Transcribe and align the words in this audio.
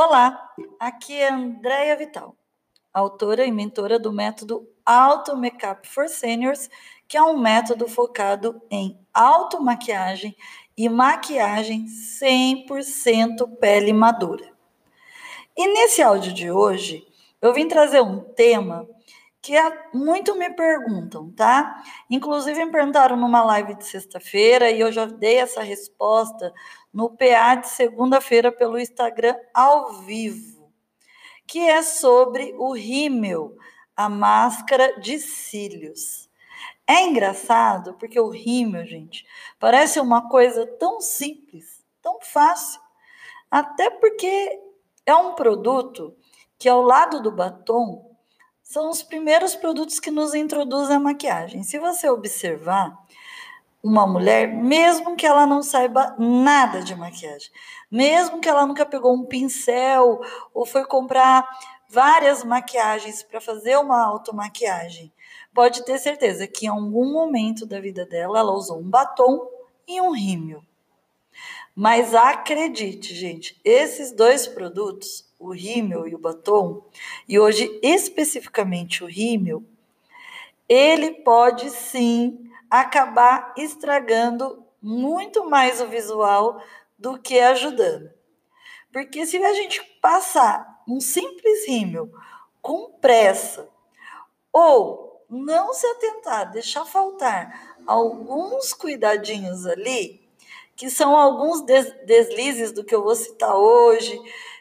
Olá, 0.00 0.54
aqui 0.78 1.12
é 1.12 1.28
Andréia 1.28 1.96
Vital, 1.96 2.36
autora 2.94 3.44
e 3.44 3.50
mentora 3.50 3.98
do 3.98 4.12
método 4.12 4.64
Auto 4.86 5.36
Makeup 5.36 5.88
for 5.88 6.08
Seniors, 6.08 6.70
que 7.08 7.16
é 7.16 7.22
um 7.24 7.36
método 7.36 7.88
focado 7.88 8.62
em 8.70 8.96
automaquiagem 9.12 10.36
e 10.76 10.88
maquiagem 10.88 11.86
100% 11.86 13.56
pele 13.58 13.92
madura. 13.92 14.48
E 15.56 15.66
nesse 15.66 16.00
áudio 16.00 16.32
de 16.32 16.48
hoje, 16.48 17.04
eu 17.42 17.52
vim 17.52 17.66
trazer 17.66 18.00
um 18.00 18.20
tema 18.20 18.88
que 19.40 19.56
é, 19.56 19.90
muito 19.94 20.36
me 20.36 20.50
perguntam, 20.50 21.30
tá? 21.32 21.82
Inclusive 22.10 22.64
me 22.64 22.72
perguntaram 22.72 23.16
numa 23.16 23.42
live 23.44 23.74
de 23.74 23.86
sexta-feira 23.86 24.70
e 24.70 24.80
eu 24.80 24.90
já 24.90 25.06
dei 25.06 25.36
essa 25.36 25.62
resposta 25.62 26.52
no 26.92 27.10
PA 27.10 27.54
de 27.54 27.68
segunda-feira 27.68 28.50
pelo 28.50 28.78
Instagram 28.78 29.36
ao 29.54 30.00
vivo, 30.02 30.72
que 31.46 31.60
é 31.60 31.82
sobre 31.82 32.54
o 32.58 32.72
rímel, 32.72 33.56
a 33.96 34.08
máscara 34.08 35.00
de 35.00 35.18
cílios. 35.18 36.28
É 36.86 37.02
engraçado 37.02 37.94
porque 37.94 38.18
o 38.18 38.30
rímel, 38.30 38.86
gente, 38.86 39.26
parece 39.58 40.00
uma 40.00 40.28
coisa 40.28 40.66
tão 40.78 41.00
simples, 41.00 41.84
tão 42.00 42.18
fácil, 42.20 42.80
até 43.50 43.90
porque 43.90 44.60
é 45.04 45.14
um 45.14 45.34
produto 45.34 46.16
que 46.58 46.68
ao 46.68 46.82
lado 46.82 47.22
do 47.22 47.30
batom 47.30 48.07
são 48.68 48.90
os 48.90 49.02
primeiros 49.02 49.56
produtos 49.56 49.98
que 49.98 50.10
nos 50.10 50.34
introduzem 50.34 50.96
a 50.96 51.00
maquiagem. 51.00 51.62
Se 51.62 51.78
você 51.78 52.06
observar, 52.10 53.02
uma 53.82 54.06
mulher, 54.06 54.46
mesmo 54.46 55.16
que 55.16 55.24
ela 55.24 55.46
não 55.46 55.62
saiba 55.62 56.14
nada 56.18 56.82
de 56.82 56.94
maquiagem, 56.94 57.50
mesmo 57.90 58.40
que 58.40 58.48
ela 58.48 58.66
nunca 58.66 58.84
pegou 58.84 59.14
um 59.14 59.24
pincel 59.24 60.20
ou 60.52 60.66
foi 60.66 60.84
comprar 60.84 61.48
várias 61.88 62.44
maquiagens 62.44 63.22
para 63.22 63.40
fazer 63.40 63.78
uma 63.78 64.04
automaquiagem, 64.04 65.10
pode 65.54 65.82
ter 65.86 65.98
certeza 65.98 66.46
que 66.46 66.66
em 66.66 66.68
algum 66.68 67.10
momento 67.10 67.64
da 67.64 67.80
vida 67.80 68.04
dela 68.04 68.38
ela 68.38 68.52
usou 68.52 68.80
um 68.80 68.90
batom 68.90 69.48
e 69.86 69.98
um 69.98 70.10
rímel. 70.10 70.62
Mas 71.74 72.14
acredite, 72.14 73.14
gente, 73.14 73.58
esses 73.64 74.12
dois 74.12 74.46
produtos 74.46 75.27
o 75.38 75.52
rímel 75.52 76.06
e 76.08 76.14
o 76.14 76.18
batom, 76.18 76.84
e 77.28 77.38
hoje 77.38 77.78
especificamente 77.82 79.04
o 79.04 79.06
rímel, 79.06 79.62
ele 80.68 81.12
pode 81.12 81.70
sim 81.70 82.50
acabar 82.68 83.54
estragando 83.56 84.64
muito 84.82 85.48
mais 85.48 85.80
o 85.80 85.86
visual 85.86 86.62
do 86.98 87.18
que 87.18 87.38
ajudando. 87.38 88.10
Porque 88.92 89.24
se 89.26 89.36
a 89.42 89.54
gente 89.54 89.82
passar 90.00 90.82
um 90.86 91.00
simples 91.00 91.66
rímel 91.66 92.10
com 92.60 92.90
pressa 93.00 93.68
ou 94.52 95.24
não 95.28 95.72
se 95.72 95.86
atentar, 95.86 96.50
deixar 96.50 96.84
faltar 96.84 97.76
alguns 97.86 98.72
cuidadinhos 98.72 99.66
ali, 99.66 100.26
que 100.74 100.88
são 100.88 101.16
alguns 101.16 101.62
deslizes 101.62 102.72
do 102.72 102.84
que 102.84 102.94
eu 102.94 103.02
vou 103.02 103.14
citar 103.14 103.54
hoje, 103.54 104.18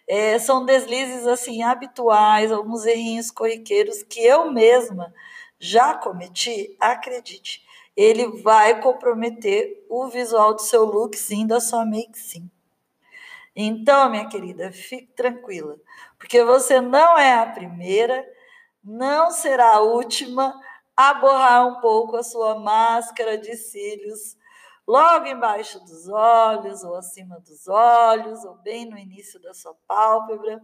é, 0.07 0.39
são 0.39 0.65
deslizes 0.65 1.27
assim 1.27 1.63
habituais, 1.63 2.51
alguns 2.51 2.85
errinhos 2.85 3.29
corriqueiros 3.29 4.03
que 4.03 4.21
eu 4.21 4.51
mesma 4.51 5.13
já 5.59 5.95
cometi, 5.95 6.75
acredite, 6.79 7.65
ele 7.95 8.27
vai 8.41 8.79
comprometer 8.79 9.85
o 9.89 10.07
visual 10.07 10.53
do 10.53 10.61
seu 10.61 10.85
look, 10.85 11.15
sim, 11.17 11.45
da 11.47 11.59
sua 11.59 11.85
make, 11.85 12.17
sim. 12.17 12.49
Então, 13.55 14.09
minha 14.09 14.29
querida, 14.29 14.71
fique 14.71 15.07
tranquila, 15.15 15.77
porque 16.19 16.43
você 16.43 16.79
não 16.79 17.17
é 17.17 17.39
a 17.39 17.47
primeira, 17.47 18.23
não 18.83 19.31
será 19.31 19.77
a 19.77 19.81
última 19.81 20.53
a 20.95 21.15
borrar 21.15 21.67
um 21.67 21.81
pouco 21.81 22.15
a 22.15 22.23
sua 22.23 22.59
máscara 22.59 23.37
de 23.37 23.55
cílios 23.55 24.36
logo 24.87 25.27
embaixo 25.27 25.79
dos 25.81 26.07
olhos, 26.07 26.83
ou 26.83 26.95
acima 26.95 27.39
dos 27.41 27.67
olhos, 27.67 28.45
ou 28.45 28.55
bem 28.55 28.85
no 28.85 28.97
início 28.97 29.39
da 29.41 29.53
sua 29.53 29.75
pálpebra. 29.85 30.63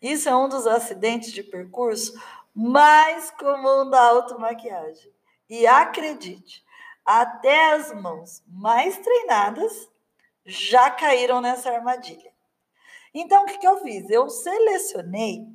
Isso 0.00 0.28
é 0.28 0.36
um 0.36 0.48
dos 0.48 0.66
acidentes 0.66 1.32
de 1.32 1.42
percurso 1.42 2.12
mais 2.54 3.30
comum 3.30 3.88
da 3.88 4.00
automaquiagem. 4.00 5.10
E 5.48 5.66
acredite, 5.66 6.64
até 7.04 7.72
as 7.72 7.94
mãos 7.94 8.42
mais 8.46 8.98
treinadas 8.98 9.88
já 10.44 10.90
caíram 10.90 11.40
nessa 11.40 11.70
armadilha. 11.70 12.32
Então, 13.14 13.44
o 13.44 13.46
que, 13.46 13.58
que 13.58 13.66
eu 13.66 13.78
fiz? 13.78 14.10
Eu 14.10 14.28
selecionei, 14.28 15.46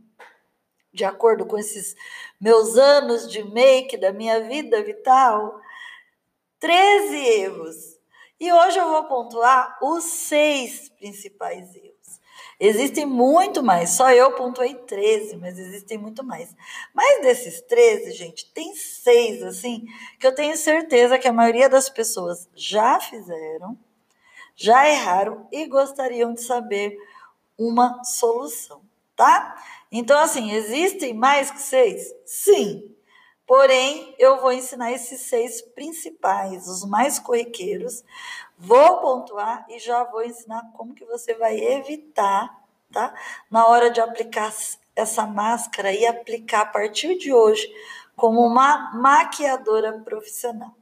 de 0.91 1.05
acordo 1.05 1.45
com 1.45 1.57
esses 1.57 1.95
meus 2.39 2.77
anos 2.77 3.29
de 3.29 3.43
make 3.43 3.95
da 3.97 4.11
minha 4.11 4.41
vida 4.41 4.81
vital, 4.83 5.61
13 6.61 7.17
erros. 7.17 7.99
E 8.39 8.53
hoje 8.53 8.77
eu 8.77 8.87
vou 8.87 9.03
pontuar 9.05 9.77
os 9.81 10.03
seis 10.03 10.89
principais 10.89 11.75
erros. 11.75 11.91
Existem 12.59 13.07
muito 13.07 13.63
mais, 13.63 13.89
só 13.89 14.11
eu 14.11 14.33
pontuei 14.33 14.75
13, 14.75 15.35
mas 15.37 15.57
existem 15.57 15.97
muito 15.97 16.23
mais. 16.23 16.55
Mas 16.93 17.21
desses 17.23 17.59
13, 17.63 18.11
gente, 18.11 18.51
tem 18.53 18.75
seis, 18.75 19.41
assim, 19.41 19.87
que 20.19 20.27
eu 20.27 20.35
tenho 20.35 20.55
certeza 20.55 21.17
que 21.17 21.27
a 21.27 21.33
maioria 21.33 21.67
das 21.67 21.89
pessoas 21.89 22.47
já 22.55 22.99
fizeram, 22.99 23.75
já 24.55 24.87
erraram 24.87 25.47
e 25.51 25.65
gostariam 25.65 26.33
de 26.35 26.41
saber 26.41 26.95
uma 27.57 28.03
solução, 28.03 28.83
tá? 29.15 29.55
Então, 29.91 30.19
assim, 30.19 30.51
existem 30.51 31.15
mais 31.15 31.49
que 31.49 31.59
seis? 31.59 32.13
Sim. 32.23 32.90
Porém, 33.51 34.15
eu 34.17 34.39
vou 34.39 34.53
ensinar 34.53 34.93
esses 34.93 35.23
seis 35.23 35.61
principais, 35.61 36.69
os 36.69 36.85
mais 36.85 37.19
corriqueiros. 37.19 38.01
Vou 38.57 39.01
pontuar 39.01 39.65
e 39.67 39.77
já 39.77 40.05
vou 40.05 40.23
ensinar 40.23 40.71
como 40.73 40.93
que 40.93 41.03
você 41.03 41.33
vai 41.33 41.59
evitar, 41.59 42.63
tá? 42.93 43.13
Na 43.49 43.67
hora 43.67 43.91
de 43.91 43.99
aplicar 43.99 44.53
essa 44.95 45.25
máscara 45.25 45.91
e 45.91 46.05
aplicar 46.05 46.61
a 46.61 46.65
partir 46.65 47.17
de 47.17 47.33
hoje 47.33 47.69
como 48.15 48.39
uma 48.39 48.93
maquiadora 48.93 49.99
profissional. 49.99 50.73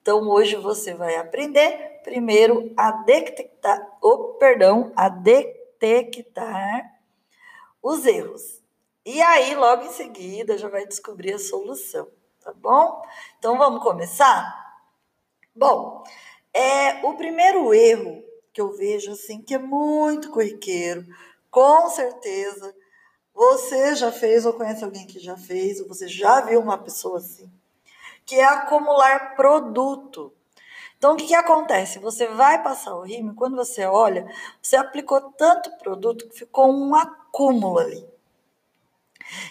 Então, 0.00 0.28
hoje 0.28 0.54
você 0.54 0.94
vai 0.94 1.16
aprender 1.16 2.02
primeiro 2.04 2.72
a 2.76 2.92
detectar, 2.92 3.98
oh, 4.00 4.34
perdão, 4.34 4.92
a 4.94 5.08
detectar 5.08 7.00
os 7.82 8.06
erros. 8.06 8.59
E 9.04 9.22
aí, 9.22 9.54
logo 9.54 9.84
em 9.84 9.92
seguida, 9.92 10.58
já 10.58 10.68
vai 10.68 10.86
descobrir 10.86 11.32
a 11.32 11.38
solução, 11.38 12.06
tá 12.40 12.52
bom? 12.52 13.02
Então, 13.38 13.56
vamos 13.56 13.82
começar? 13.82 14.78
Bom, 15.54 16.04
é 16.52 17.04
o 17.06 17.14
primeiro 17.14 17.72
erro 17.72 18.22
que 18.52 18.60
eu 18.60 18.76
vejo 18.76 19.12
assim 19.12 19.40
que 19.40 19.54
é 19.54 19.58
muito 19.58 20.30
corriqueiro, 20.30 21.06
com 21.50 21.88
certeza 21.88 22.74
você 23.34 23.94
já 23.94 24.12
fez 24.12 24.44
ou 24.44 24.52
conhece 24.52 24.84
alguém 24.84 25.06
que 25.06 25.18
já 25.18 25.36
fez, 25.36 25.80
ou 25.80 25.88
você 25.88 26.06
já 26.06 26.42
viu 26.42 26.60
uma 26.60 26.76
pessoa 26.76 27.18
assim, 27.18 27.50
que 28.26 28.34
é 28.34 28.44
acumular 28.44 29.34
produto. 29.34 30.30
Então, 30.98 31.14
o 31.14 31.16
que, 31.16 31.28
que 31.28 31.34
acontece? 31.34 31.98
Você 32.00 32.26
vai 32.26 32.62
passar 32.62 32.94
o 32.94 33.00
rímel, 33.00 33.34
quando 33.34 33.56
você 33.56 33.86
olha, 33.86 34.30
você 34.60 34.76
aplicou 34.76 35.32
tanto 35.32 35.70
produto 35.78 36.28
que 36.28 36.38
ficou 36.38 36.70
um 36.70 36.94
acúmulo 36.94 37.78
ali. 37.78 38.06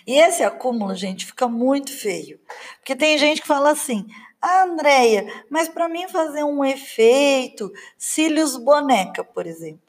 E 0.06 0.18
esse 0.20 0.44
acúmulo, 0.44 0.96
gente, 0.96 1.26
fica 1.26 1.48
muito 1.48 1.92
feio. 1.92 2.40
Porque 2.78 2.96
tem 2.96 3.18
gente 3.18 3.42
que 3.42 3.48
fala 3.48 3.72
assim: 3.72 4.08
ah, 4.42 4.64
Andréia, 4.64 5.46
mas 5.50 5.68
para 5.68 5.90
mim 5.90 6.08
fazer 6.08 6.44
um 6.44 6.64
efeito, 6.64 7.72
cílios 7.98 8.56
boneca, 8.56 9.24
por 9.24 9.46
exemplo, 9.46 9.82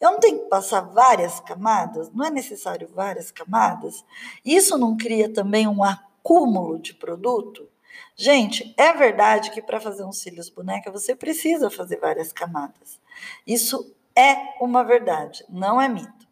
eu 0.00 0.10
não 0.10 0.20
tenho 0.20 0.40
que 0.40 0.48
passar 0.50 0.80
várias 0.80 1.40
camadas? 1.40 2.10
Não 2.12 2.26
é 2.26 2.30
necessário 2.30 2.86
várias 2.94 3.30
camadas? 3.30 4.04
Isso 4.44 4.76
não 4.76 4.96
cria 4.96 5.32
também 5.32 5.66
um 5.66 5.82
acúmulo 5.82 6.78
de 6.78 6.92
produto? 6.92 7.68
Gente, 8.16 8.74
é 8.76 8.92
verdade 8.92 9.50
que 9.50 9.62
para 9.62 9.80
fazer 9.80 10.04
um 10.04 10.12
cílios 10.12 10.50
boneca 10.50 10.90
você 10.90 11.16
precisa 11.16 11.70
fazer 11.70 11.98
várias 11.98 12.32
camadas. 12.32 13.00
Isso 13.46 13.94
é 14.14 14.36
uma 14.60 14.84
verdade, 14.84 15.44
não 15.48 15.80
é 15.80 15.88
mito. 15.88 16.23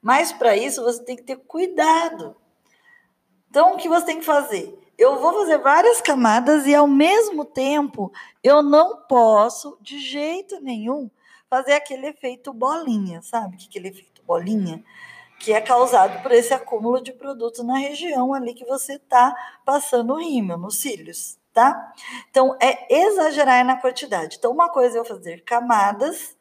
Mas 0.00 0.32
para 0.32 0.56
isso 0.56 0.82
você 0.82 1.02
tem 1.02 1.16
que 1.16 1.22
ter 1.22 1.36
cuidado. 1.36 2.36
Então, 3.50 3.74
o 3.74 3.76
que 3.76 3.88
você 3.88 4.06
tem 4.06 4.18
que 4.18 4.24
fazer? 4.24 4.78
Eu 4.98 5.20
vou 5.20 5.32
fazer 5.32 5.58
várias 5.58 6.00
camadas 6.00 6.66
e 6.66 6.74
ao 6.74 6.86
mesmo 6.86 7.44
tempo 7.44 8.12
eu 8.42 8.62
não 8.62 8.98
posso, 9.02 9.78
de 9.80 9.98
jeito 9.98 10.60
nenhum, 10.60 11.10
fazer 11.48 11.74
aquele 11.74 12.08
efeito 12.08 12.52
bolinha, 12.52 13.22
sabe? 13.22 13.56
Que 13.56 13.66
aquele 13.66 13.88
efeito 13.88 14.22
bolinha 14.24 14.82
que 15.38 15.52
é 15.52 15.60
causado 15.60 16.22
por 16.22 16.32
esse 16.32 16.52
acúmulo 16.52 17.02
de 17.02 17.12
produto 17.12 17.62
na 17.62 17.76
região 17.78 18.32
ali 18.32 18.54
que 18.54 18.64
você 18.64 18.94
está 18.94 19.34
passando 19.64 20.14
o 20.14 20.18
rímel, 20.18 20.58
nos 20.58 20.78
cílios, 20.78 21.38
tá? 21.52 21.92
Então, 22.30 22.56
é 22.60 22.94
exagerar 22.94 23.64
na 23.64 23.76
quantidade. 23.76 24.36
Então, 24.38 24.52
uma 24.52 24.68
coisa 24.68 24.96
é 24.96 25.00
eu 25.00 25.04
fazer 25.04 25.44
camadas 25.44 26.35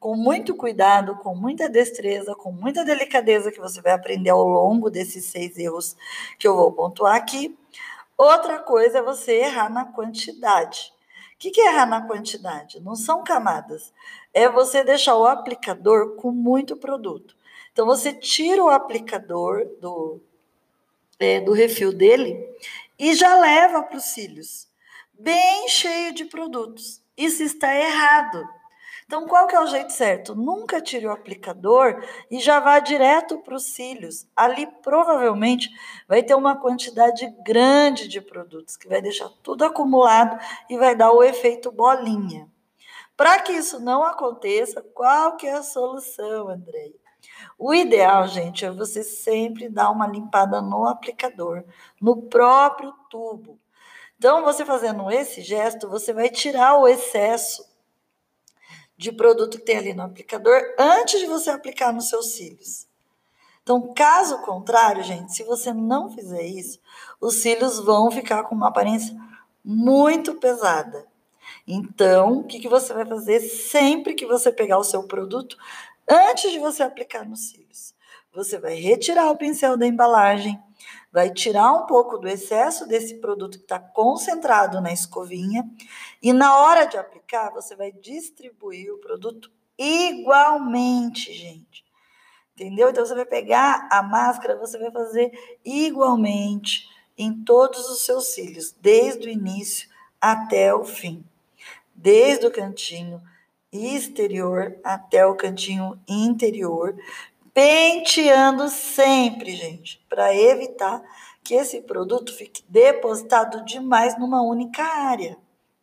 com 0.00 0.16
muito 0.16 0.54
cuidado, 0.54 1.16
com 1.16 1.34
muita 1.34 1.68
destreza, 1.68 2.34
com 2.34 2.50
muita 2.50 2.82
delicadeza 2.82 3.52
que 3.52 3.60
você 3.60 3.82
vai 3.82 3.92
aprender 3.92 4.30
ao 4.30 4.42
longo 4.42 4.90
desses 4.90 5.26
seis 5.26 5.58
erros 5.58 5.94
que 6.38 6.48
eu 6.48 6.56
vou 6.56 6.72
pontuar 6.72 7.14
aqui. 7.14 7.54
Outra 8.16 8.58
coisa 8.58 8.98
é 8.98 9.02
você 9.02 9.32
errar 9.32 9.68
na 9.68 9.84
quantidade. 9.84 10.90
O 11.34 11.38
que 11.38 11.60
é 11.60 11.66
errar 11.66 11.86
na 11.86 12.06
quantidade? 12.06 12.80
Não 12.80 12.96
são 12.96 13.22
camadas. 13.22 13.92
É 14.32 14.48
você 14.48 14.82
deixar 14.82 15.16
o 15.16 15.26
aplicador 15.26 16.16
com 16.16 16.32
muito 16.32 16.76
produto. 16.76 17.36
Então, 17.72 17.86
você 17.86 18.12
tira 18.12 18.62
o 18.62 18.68
aplicador 18.68 19.66
do, 19.80 20.20
é, 21.18 21.40
do 21.40 21.52
refil 21.52 21.92
dele 21.92 22.46
e 22.98 23.14
já 23.14 23.38
leva 23.38 23.82
para 23.82 23.96
os 23.96 24.04
cílios, 24.04 24.68
bem 25.12 25.68
cheio 25.68 26.12
de 26.12 26.24
produtos. 26.24 27.02
Isso 27.16 27.42
está 27.42 27.74
errado. 27.74 28.46
Então, 29.10 29.26
qual 29.26 29.48
que 29.48 29.56
é 29.56 29.60
o 29.60 29.66
jeito 29.66 29.92
certo? 29.92 30.36
Nunca 30.36 30.80
tire 30.80 31.04
o 31.04 31.10
aplicador 31.10 32.00
e 32.30 32.38
já 32.38 32.60
vá 32.60 32.78
direto 32.78 33.38
para 33.38 33.56
os 33.56 33.64
cílios. 33.64 34.24
Ali 34.36 34.68
provavelmente 34.84 35.68
vai 36.06 36.22
ter 36.22 36.36
uma 36.36 36.60
quantidade 36.60 37.26
grande 37.44 38.06
de 38.06 38.20
produtos 38.20 38.76
que 38.76 38.86
vai 38.86 39.02
deixar 39.02 39.28
tudo 39.42 39.64
acumulado 39.64 40.38
e 40.68 40.78
vai 40.78 40.94
dar 40.94 41.10
o 41.10 41.24
efeito 41.24 41.72
bolinha. 41.72 42.46
Para 43.16 43.40
que 43.40 43.50
isso 43.50 43.80
não 43.80 44.04
aconteça, 44.04 44.80
qual 44.94 45.36
que 45.36 45.48
é 45.48 45.54
a 45.54 45.62
solução, 45.64 46.48
Andrei? 46.48 46.94
O 47.58 47.74
ideal, 47.74 48.28
gente, 48.28 48.64
é 48.64 48.70
você 48.70 49.02
sempre 49.02 49.68
dar 49.68 49.90
uma 49.90 50.06
limpada 50.06 50.62
no 50.62 50.86
aplicador, 50.86 51.64
no 52.00 52.28
próprio 52.28 52.94
tubo. 53.10 53.58
Então, 54.16 54.44
você 54.44 54.64
fazendo 54.64 55.10
esse 55.10 55.42
gesto, 55.42 55.88
você 55.88 56.12
vai 56.12 56.28
tirar 56.28 56.78
o 56.78 56.86
excesso 56.86 57.69
de 59.00 59.10
produto 59.10 59.58
que 59.58 59.64
tem 59.64 59.78
ali 59.78 59.94
no 59.94 60.02
aplicador 60.02 60.60
antes 60.78 61.18
de 61.18 61.24
você 61.24 61.48
aplicar 61.48 61.90
nos 61.90 62.10
seus 62.10 62.34
cílios. 62.34 62.86
Então, 63.62 63.94
caso 63.94 64.42
contrário, 64.42 65.02
gente, 65.02 65.32
se 65.34 65.42
você 65.42 65.72
não 65.72 66.10
fizer 66.10 66.42
isso, 66.42 66.78
os 67.18 67.36
cílios 67.36 67.78
vão 67.78 68.10
ficar 68.10 68.44
com 68.44 68.54
uma 68.54 68.68
aparência 68.68 69.16
muito 69.64 70.34
pesada. 70.34 71.06
Então, 71.66 72.40
o 72.40 72.44
que, 72.44 72.60
que 72.60 72.68
você 72.68 72.92
vai 72.92 73.06
fazer 73.06 73.40
sempre 73.40 74.12
que 74.12 74.26
você 74.26 74.52
pegar 74.52 74.76
o 74.76 74.84
seu 74.84 75.02
produto, 75.04 75.56
antes 76.06 76.52
de 76.52 76.58
você 76.58 76.82
aplicar 76.82 77.26
nos 77.26 77.48
cílios? 77.48 77.94
Você 78.34 78.58
vai 78.58 78.74
retirar 78.74 79.30
o 79.30 79.36
pincel 79.36 79.78
da 79.78 79.86
embalagem, 79.86 80.62
vai 81.12 81.30
tirar 81.30 81.72
um 81.72 81.86
pouco 81.86 82.18
do 82.18 82.28
excesso 82.28 82.86
desse 82.86 83.16
produto 83.16 83.58
que 83.58 83.64
está 83.64 83.78
concentrado 83.78 84.80
na 84.80 84.92
escovinha 84.92 85.68
e 86.22 86.32
na 86.32 86.56
hora 86.56 86.86
de 86.86 86.96
aplicar 86.96 87.50
você 87.50 87.74
vai 87.74 87.90
distribuir 87.90 88.92
o 88.92 88.98
produto 88.98 89.50
igualmente, 89.76 91.32
gente. 91.32 91.84
Entendeu? 92.54 92.90
Então 92.90 93.04
você 93.04 93.14
vai 93.14 93.24
pegar 93.24 93.88
a 93.90 94.02
máscara, 94.02 94.58
você 94.58 94.78
vai 94.78 94.90
fazer 94.90 95.32
igualmente 95.64 96.88
em 97.16 97.42
todos 97.42 97.88
os 97.88 98.04
seus 98.04 98.28
cílios, 98.28 98.74
desde 98.80 99.28
o 99.28 99.30
início 99.30 99.88
até 100.20 100.74
o 100.74 100.84
fim. 100.84 101.24
Desde 101.94 102.46
o 102.46 102.50
cantinho 102.50 103.20
exterior 103.72 104.76
até 104.82 105.24
o 105.24 105.36
cantinho 105.36 105.98
interior, 106.08 106.96
penteando 107.52 108.68
sempre, 108.68 109.54
gente, 109.54 110.04
para 110.08 110.34
evitar 110.34 111.02
que 111.42 111.54
esse 111.54 111.80
produto 111.82 112.34
fique 112.34 112.62
depositado 112.68 113.64
demais 113.64 114.18
numa 114.18 114.42
única 114.42 114.82
área, 114.82 115.36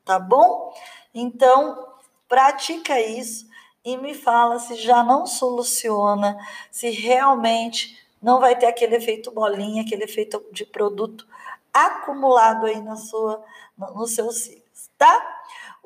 tá 0.06 0.20
bom? 0.20 0.74
Então, 1.14 1.88
pratica 2.28 3.00
isso 3.00 3.48
e 3.84 3.98
me 3.98 4.14
fala 4.14 4.60
se 4.60 4.76
já 4.76 5.04
não 5.04 5.26
soluciona, 5.26 6.38
se 6.72 6.90
realmente 6.90 7.98
não 8.22 8.40
vai 8.40 8.58
ter 8.58 8.66
aquele 8.66 8.96
efeito 8.96 9.32
bolinha, 9.32 9.84
aquele 9.84 10.04
efeito 10.04 10.44
de 10.52 10.66
produto 10.66 11.28
acumulado 11.74 12.66
aí 12.66 12.82
na 12.82 12.96
sua, 12.96 13.44
nos 13.78 14.12
seus 14.16 14.38
cílios, 14.38 14.90
tá? 14.98 15.37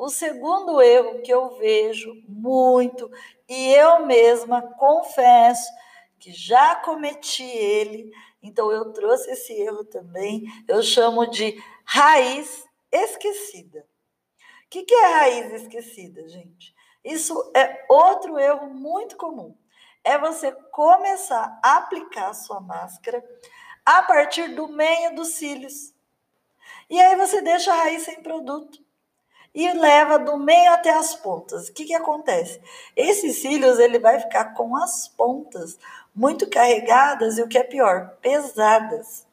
O 0.01 0.09
segundo 0.09 0.81
erro 0.81 1.21
que 1.21 1.31
eu 1.31 1.59
vejo 1.59 2.24
muito 2.27 3.07
e 3.48 3.71
eu 3.71 4.03
mesma 4.03 4.59
confesso 4.59 5.71
que 6.19 6.33
já 6.33 6.75
cometi 6.77 7.44
ele, 7.44 8.12
então 8.42 8.71
eu 8.71 8.92
trouxe 8.94 9.30
esse 9.30 9.53
erro 9.53 9.86
também. 9.86 10.45
Eu 10.68 10.81
chamo 10.81 11.27
de 11.27 11.63
raiz 11.86 12.68
esquecida. 12.92 13.86
O 14.65 14.69
que, 14.71 14.92
é 14.92 15.13
raiz 15.13 15.62
esquecida, 15.62 16.27
gente? 16.27 16.74
Isso 17.06 17.51
é 17.56 17.86
outro 17.88 18.39
erro 18.39 18.74
muito 18.74 19.15
comum. 19.15 19.56
É 20.04 20.18
você 20.18 20.51
começar 20.71 21.59
a 21.63 21.77
aplicar 21.77 22.30
a 22.30 22.33
sua 22.33 22.59
máscara 22.59 23.24
a 23.86 24.01
partir 24.01 24.56
do 24.56 24.68
meio 24.68 25.13
dos 25.13 25.36
cílios. 25.36 25.94
E 26.89 27.00
aí 27.00 27.15
você 27.15 27.39
deixa 27.44 27.71
a 27.71 27.83
raiz 27.83 28.01
sem 28.01 28.19
produto 28.24 28.83
e 29.53 29.71
leva 29.74 30.18
do 30.18 30.38
meio 30.38 30.71
até 30.71 30.92
as 30.92 31.13
pontas. 31.15 31.68
O 31.68 31.74
que, 31.74 31.86
que 31.86 31.94
acontece? 31.94 32.62
Esses 32.95 33.42
cílios 33.42 33.80
ele 33.80 34.00
vai 34.00 34.19
ficar 34.19 34.53
com 34.53 34.75
as 34.75 35.07
pontas 35.09 35.77
muito 36.15 36.50
carregadas 36.50 37.38
e 37.38 37.42
o 37.42 37.48
que 37.48 37.57
é 37.57 37.63
pior, 37.63 38.18
pesadas. 38.21 39.27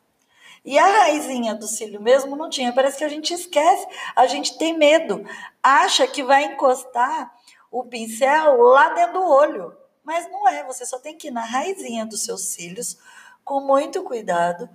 E 0.65 0.79
a 0.79 0.85
raizinha 0.85 1.55
do 1.55 1.67
cílio 1.67 2.01
mesmo 2.01 2.37
não 2.37 2.51
tinha. 2.51 2.73
Parece 2.73 2.99
que 2.99 3.05
a 3.05 3.09
gente 3.09 3.33
esquece, 3.33 3.87
a 4.15 4.27
gente 4.27 4.59
tem 4.59 4.77
medo, 4.77 5.25
acha 5.63 6.07
que 6.07 6.23
vai 6.23 6.45
encostar 6.45 7.33
o 7.71 7.85
pincel 7.85 8.61
lá 8.61 8.91
dentro 8.91 9.15
do 9.15 9.27
olho. 9.27 9.77
Mas 10.03 10.31
não 10.31 10.49
é, 10.49 10.65
você 10.65 10.85
só 10.85 10.99
tem 10.99 11.17
que 11.17 11.29
ir 11.29 11.31
na 11.31 11.45
raizinha 11.45 12.07
dos 12.07 12.25
seus 12.25 12.49
cílios, 12.49 12.99
com 13.45 13.61
muito 13.61 14.03
cuidado, 14.03 14.69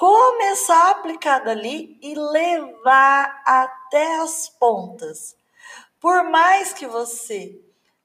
começar 0.00 0.86
a 0.86 0.90
aplicar 0.92 1.40
dali 1.40 1.98
e 2.00 2.14
levar 2.14 3.42
até 3.44 4.18
as 4.20 4.48
pontas. 4.48 5.36
Por 6.00 6.24
mais 6.24 6.72
que 6.72 6.86
você 6.86 7.60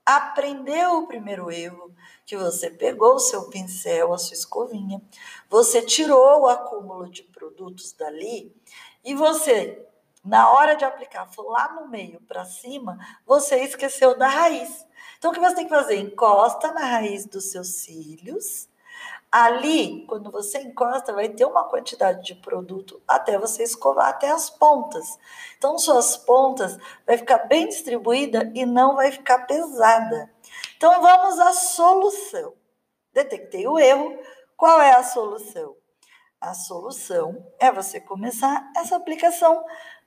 aprendeu 0.05 0.97
o 0.97 1.07
primeiro 1.07 1.49
erro, 1.49 1.95
que 2.25 2.35
você 2.35 2.69
pegou 2.69 3.15
o 3.15 3.19
seu 3.19 3.47
pincel, 3.47 4.13
a 4.13 4.17
sua 4.17 4.33
escovinha, 4.33 5.01
você 5.49 5.81
tirou 5.81 6.41
o 6.41 6.47
acúmulo 6.49 7.09
de 7.09 7.23
produtos 7.23 7.93
dali 7.93 8.53
e 9.01 9.15
você, 9.15 9.81
na 10.21 10.51
hora 10.51 10.75
de 10.75 10.83
aplicar, 10.83 11.31
foi 11.31 11.45
lá 11.45 11.71
no 11.75 11.87
meio 11.87 12.19
para 12.27 12.43
cima, 12.43 12.99
você 13.25 13.63
esqueceu 13.63 14.17
da 14.17 14.27
raiz. 14.27 14.85
Então, 15.17 15.31
o 15.31 15.33
que 15.33 15.39
você 15.39 15.55
tem 15.55 15.63
que 15.63 15.73
fazer? 15.73 15.95
Encosta 15.95 16.73
na 16.73 16.83
raiz 16.83 17.25
dos 17.25 17.51
seus 17.51 17.69
cílios 17.69 18.67
Ali, 19.37 20.05
quando 20.07 20.31
você 20.31 20.59
encosta, 20.59 21.11
vai 21.11 21.27
ter 21.27 21.43
uma 21.43 21.65
quantidade 21.65 22.23
de 22.23 22.35
produto 22.35 23.01
até 23.05 23.37
você 23.37 23.63
escovar 23.63 24.07
até 24.07 24.31
as 24.31 24.49
pontas. 24.49 25.19
Então, 25.57 25.77
suas 25.77 26.15
pontas 26.15 26.77
vai 27.05 27.17
ficar 27.17 27.39
bem 27.39 27.67
distribuída 27.67 28.49
e 28.55 28.65
não 28.65 28.95
vai 28.95 29.11
ficar 29.11 29.39
pesada. 29.39 30.31
Então, 30.77 31.01
vamos 31.01 31.37
à 31.37 31.51
solução. 31.51 32.53
Detectei 33.11 33.67
o 33.67 33.77
erro. 33.77 34.17
Qual 34.55 34.79
é 34.79 34.91
a 34.91 35.03
solução? 35.03 35.75
A 36.39 36.53
solução 36.53 37.45
é 37.59 37.69
você 37.69 37.99
começar 37.99 38.71
essa 38.73 38.95
aplicação 38.95 39.65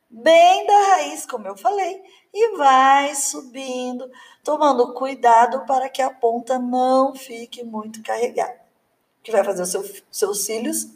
bem 0.09 0.67
da 0.67 0.81
raiz, 0.95 1.27
como 1.27 1.47
eu 1.47 1.55
falei, 1.55 2.03
e 2.33 2.57
vai 2.57 3.15
subindo, 3.15 4.11
tomando 4.43 4.95
cuidado 4.95 5.67
para 5.67 5.91
que 5.91 6.01
a 6.01 6.11
ponta 6.11 6.59
não 6.59 7.15
fique 7.15 7.63
muito 7.63 8.03
carregada 8.03 8.68
que 9.29 9.37
vai 9.37 9.45
fazer 9.45 9.63
os 9.63 9.71
seu, 9.71 9.85
seus 10.11 10.45
cílios 10.45 10.89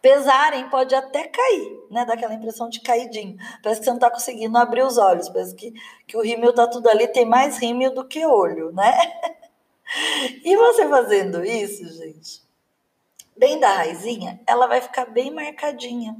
pesarem, 0.00 0.68
pode 0.68 0.94
até 0.94 1.26
cair, 1.26 1.86
né? 1.90 2.04
Dá 2.04 2.14
aquela 2.14 2.34
impressão 2.34 2.68
de 2.68 2.80
caidinho. 2.80 3.36
Parece 3.62 3.80
que 3.80 3.84
você 3.84 3.90
não 3.90 3.96
está 3.96 4.10
conseguindo 4.10 4.56
abrir 4.56 4.82
os 4.82 4.96
olhos, 4.96 5.28
parece 5.28 5.54
que, 5.54 5.72
que 6.06 6.16
o 6.16 6.22
rímel 6.22 6.52
tá 6.52 6.66
tudo 6.66 6.88
ali, 6.88 7.08
tem 7.08 7.24
mais 7.24 7.58
rímel 7.58 7.92
do 7.92 8.06
que 8.06 8.24
olho, 8.24 8.72
né? 8.72 8.92
E 10.44 10.54
você 10.54 10.86
fazendo 10.86 11.42
isso, 11.42 11.82
gente, 11.96 12.42
bem 13.34 13.58
da 13.58 13.72
raizinha, 13.72 14.38
ela 14.46 14.66
vai 14.66 14.82
ficar 14.82 15.06
bem 15.06 15.30
marcadinha. 15.30 16.14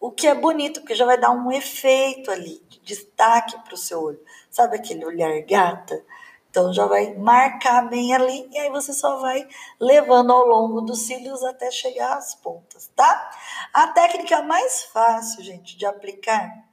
O 0.00 0.10
que 0.10 0.26
é 0.26 0.34
bonito, 0.34 0.80
porque 0.80 0.96
já 0.96 1.04
vai 1.06 1.16
dar 1.16 1.30
um 1.30 1.52
efeito 1.52 2.28
ali, 2.32 2.60
de 2.68 2.80
destaque 2.80 3.56
para 3.62 3.74
o 3.74 3.76
seu 3.76 4.02
olho. 4.02 4.20
Sabe 4.50 4.74
aquele 4.74 5.06
olhar 5.06 5.40
gata? 5.42 6.04
Então 6.54 6.72
já 6.72 6.86
vai 6.86 7.12
marcar 7.16 7.88
bem 7.88 8.14
ali 8.14 8.48
e 8.52 8.56
aí 8.56 8.70
você 8.70 8.92
só 8.92 9.18
vai 9.18 9.44
levando 9.80 10.32
ao 10.32 10.46
longo 10.46 10.82
dos 10.82 11.00
cílios 11.00 11.42
até 11.42 11.68
chegar 11.68 12.16
às 12.16 12.36
pontas, 12.36 12.88
tá? 12.94 13.28
A 13.72 13.88
técnica 13.88 14.40
mais 14.40 14.84
fácil, 14.84 15.42
gente, 15.42 15.76
de 15.76 15.84
aplicar 15.84 16.64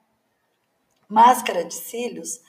máscara 1.09 1.65
de 1.65 1.73
cílios 1.73 2.41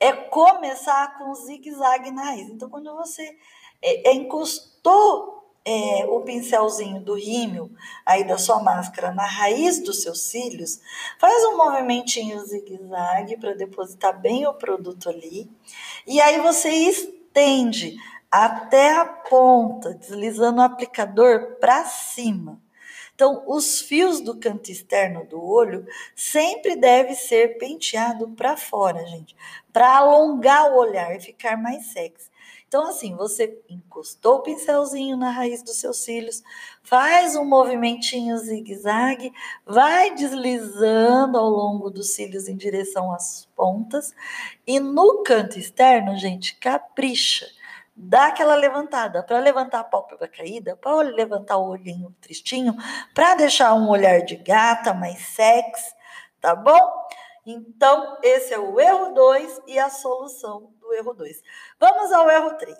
é 0.00 0.14
começar 0.14 1.18
com 1.18 1.34
zigue-zague 1.34 2.10
na 2.10 2.22
raiz. 2.22 2.48
Então 2.48 2.70
quando 2.70 2.90
você 2.96 3.36
é, 3.82 4.08
é, 4.08 4.14
encostou 4.14 5.37
é, 5.68 6.06
o 6.06 6.22
pincelzinho 6.22 6.98
do 6.98 7.12
rímel 7.12 7.70
aí 8.06 8.24
da 8.24 8.38
sua 8.38 8.62
máscara 8.62 9.12
na 9.12 9.26
raiz 9.26 9.80
dos 9.80 10.00
seus 10.00 10.22
cílios, 10.22 10.80
faz 11.18 11.44
um 11.44 11.58
movimentinho 11.58 12.40
zigue-zague 12.40 13.36
para 13.36 13.52
depositar 13.52 14.18
bem 14.18 14.46
o 14.46 14.54
produto 14.54 15.10
ali. 15.10 15.46
E 16.06 16.22
aí 16.22 16.40
você 16.40 16.70
estende 16.70 17.96
até 18.30 18.92
a 18.92 19.04
ponta, 19.04 19.92
deslizando 19.92 20.62
o 20.62 20.64
aplicador 20.64 21.56
para 21.60 21.84
cima. 21.84 22.58
Então, 23.14 23.42
os 23.46 23.80
fios 23.80 24.20
do 24.20 24.38
canto 24.38 24.70
externo 24.70 25.26
do 25.26 25.44
olho 25.44 25.84
sempre 26.14 26.76
deve 26.76 27.14
ser 27.14 27.58
penteado 27.58 28.28
para 28.28 28.56
fora, 28.56 29.04
gente, 29.06 29.36
para 29.70 29.98
alongar 29.98 30.72
o 30.72 30.78
olhar 30.78 31.14
e 31.14 31.20
ficar 31.20 31.58
mais 31.58 31.86
sexy. 31.92 32.27
Então, 32.68 32.86
assim, 32.86 33.16
você 33.16 33.58
encostou 33.66 34.36
o 34.36 34.42
pincelzinho 34.42 35.16
na 35.16 35.30
raiz 35.30 35.62
dos 35.62 35.80
seus 35.80 35.96
cílios, 36.04 36.42
faz 36.82 37.34
um 37.34 37.44
movimentinho 37.44 38.36
zigue-zague, 38.36 39.32
vai 39.64 40.14
deslizando 40.14 41.38
ao 41.38 41.48
longo 41.48 41.88
dos 41.88 42.10
cílios 42.10 42.46
em 42.46 42.54
direção 42.54 43.10
às 43.10 43.48
pontas, 43.56 44.14
e 44.66 44.78
no 44.78 45.22
canto 45.22 45.58
externo, 45.58 46.14
gente, 46.18 46.56
capricha 46.56 47.46
dá 48.00 48.26
aquela 48.26 48.54
levantada, 48.54 49.24
para 49.24 49.40
levantar 49.40 49.80
a 49.80 49.84
pálpebra 49.84 50.28
caída, 50.28 50.76
para 50.76 51.02
levantar 51.02 51.56
o 51.56 51.70
olhinho 51.70 52.14
tristinho, 52.20 52.76
para 53.12 53.34
deixar 53.34 53.74
um 53.74 53.88
olhar 53.88 54.20
de 54.20 54.36
gata 54.36 54.94
mais 54.94 55.18
sexy, 55.20 55.92
tá 56.40 56.54
bom? 56.54 56.78
Então, 57.44 58.18
esse 58.22 58.54
é 58.54 58.58
o 58.58 58.78
erro 58.78 59.14
2 59.14 59.62
e 59.66 59.78
a 59.78 59.90
solução 59.90 60.70
do 60.88 60.94
erro 60.94 61.14
2. 61.14 61.42
Vamos 61.78 62.10
ao 62.12 62.30
erro 62.30 62.54
3. 62.54 62.76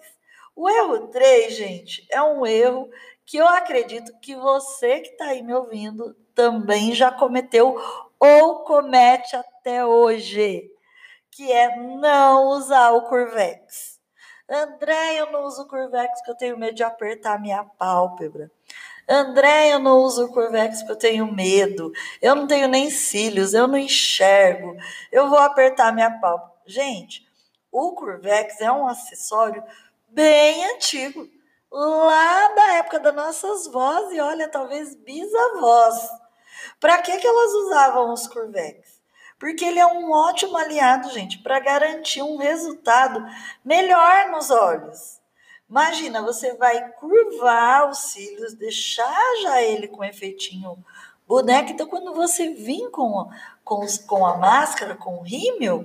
O 0.56 0.68
erro 0.68 1.08
3, 1.08 1.54
gente, 1.54 2.06
é 2.10 2.20
um 2.22 2.44
erro 2.44 2.90
que 3.24 3.36
eu 3.36 3.46
acredito 3.46 4.18
que 4.20 4.34
você 4.34 5.00
que 5.00 5.10
está 5.10 5.26
aí 5.26 5.42
me 5.42 5.54
ouvindo 5.54 6.16
também 6.34 6.94
já 6.94 7.12
cometeu 7.12 7.76
ou 8.18 8.64
comete 8.64 9.36
até 9.36 9.84
hoje, 9.84 10.68
que 11.30 11.52
é 11.52 11.76
não 11.76 12.48
usar 12.48 12.90
o 12.92 13.02
Curvex. 13.02 14.00
André, 14.50 15.20
eu 15.20 15.30
não 15.30 15.44
uso 15.44 15.68
Curvex 15.68 16.18
porque 16.18 16.30
eu 16.30 16.36
tenho 16.36 16.58
medo 16.58 16.74
de 16.74 16.82
apertar 16.82 17.38
minha 17.38 17.62
pálpebra. 17.62 18.50
André, 19.06 19.72
eu 19.72 19.78
não 19.78 19.98
uso 19.98 20.28
Curvex 20.32 20.78
porque 20.78 20.92
eu 20.92 20.96
tenho 20.96 21.32
medo. 21.32 21.92
Eu 22.20 22.34
não 22.34 22.46
tenho 22.46 22.66
nem 22.66 22.90
cílios, 22.90 23.52
eu 23.52 23.68
não 23.68 23.76
enxergo. 23.76 24.74
Eu 25.12 25.28
vou 25.28 25.38
apertar 25.38 25.92
minha 25.92 26.10
pálpebra. 26.18 26.56
Gente, 26.66 27.27
o 27.78 27.92
Curvex 27.92 28.60
é 28.60 28.70
um 28.70 28.86
acessório 28.86 29.62
bem 30.08 30.64
antigo, 30.74 31.28
lá 31.70 32.48
da 32.54 32.74
época 32.74 32.98
das 32.98 33.14
nossas 33.14 33.66
vós 33.66 34.12
e 34.12 34.20
olha, 34.20 34.48
talvez 34.48 34.94
bisavós. 34.94 36.08
Para 36.80 37.00
que, 37.02 37.16
que 37.18 37.26
elas 37.26 37.52
usavam 37.52 38.12
os 38.12 38.26
Curvex? 38.26 38.98
porque 39.38 39.64
ele 39.64 39.78
é 39.78 39.86
um 39.86 40.10
ótimo 40.10 40.56
aliado, 40.56 41.10
gente, 41.10 41.38
para 41.38 41.60
garantir 41.60 42.22
um 42.22 42.36
resultado 42.36 43.24
melhor 43.64 44.30
nos 44.30 44.50
olhos. 44.50 45.20
Imagina, 45.70 46.22
você 46.22 46.54
vai 46.54 46.90
curvar 46.92 47.88
os 47.88 47.98
cílios, 47.98 48.54
deixar 48.54 49.36
já 49.42 49.62
ele 49.62 49.86
com 49.86 50.02
efeitinho 50.02 50.82
boneco. 51.26 51.70
Então, 51.70 51.86
quando 51.86 52.14
você 52.14 52.48
vir 52.54 52.90
com, 52.90 53.30
com, 53.68 53.84
com 54.06 54.24
a 54.24 54.38
máscara, 54.38 54.94
com 54.94 55.18
o 55.18 55.22
rímel, 55.22 55.84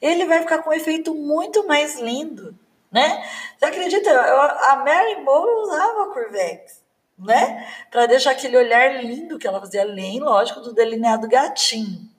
ele 0.00 0.26
vai 0.26 0.40
ficar 0.40 0.58
com 0.58 0.68
um 0.68 0.74
efeito 0.74 1.14
muito 1.14 1.66
mais 1.66 1.98
lindo, 1.98 2.54
né? 2.90 3.26
Você 3.56 3.64
acredita? 3.64 4.10
Eu, 4.10 4.40
a 4.40 4.76
Mary 4.84 5.22
Moore 5.22 5.50
usava 5.62 6.12
Curvex, 6.12 6.84
né? 7.18 7.66
Para 7.90 8.04
deixar 8.04 8.32
aquele 8.32 8.58
olhar 8.58 9.02
lindo 9.02 9.38
que 9.38 9.46
ela 9.46 9.60
fazia, 9.60 9.80
além, 9.80 10.20
lógico, 10.20 10.60
do 10.60 10.74
delineado 10.74 11.26
gatinho. 11.26 12.10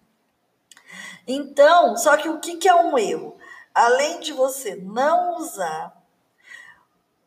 Então, 1.27 1.95
só 1.95 2.17
que 2.17 2.27
o 2.27 2.39
que, 2.39 2.57
que 2.57 2.67
é 2.67 2.73
um 2.73 2.97
erro? 2.97 3.37
Além 3.73 4.19
de 4.19 4.33
você 4.33 4.75
não 4.75 5.37
usar, 5.37 5.95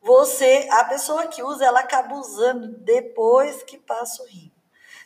você, 0.02 0.69
a 0.73 0.85
pessoa 0.85 1.28
que 1.28 1.43
usa, 1.43 1.64
ela 1.64 1.81
acaba 1.81 2.16
usando 2.16 2.78
depois 2.78 3.62
que 3.62 3.78
passa 3.78 4.23
o 4.23 4.26
rim. 4.26 4.52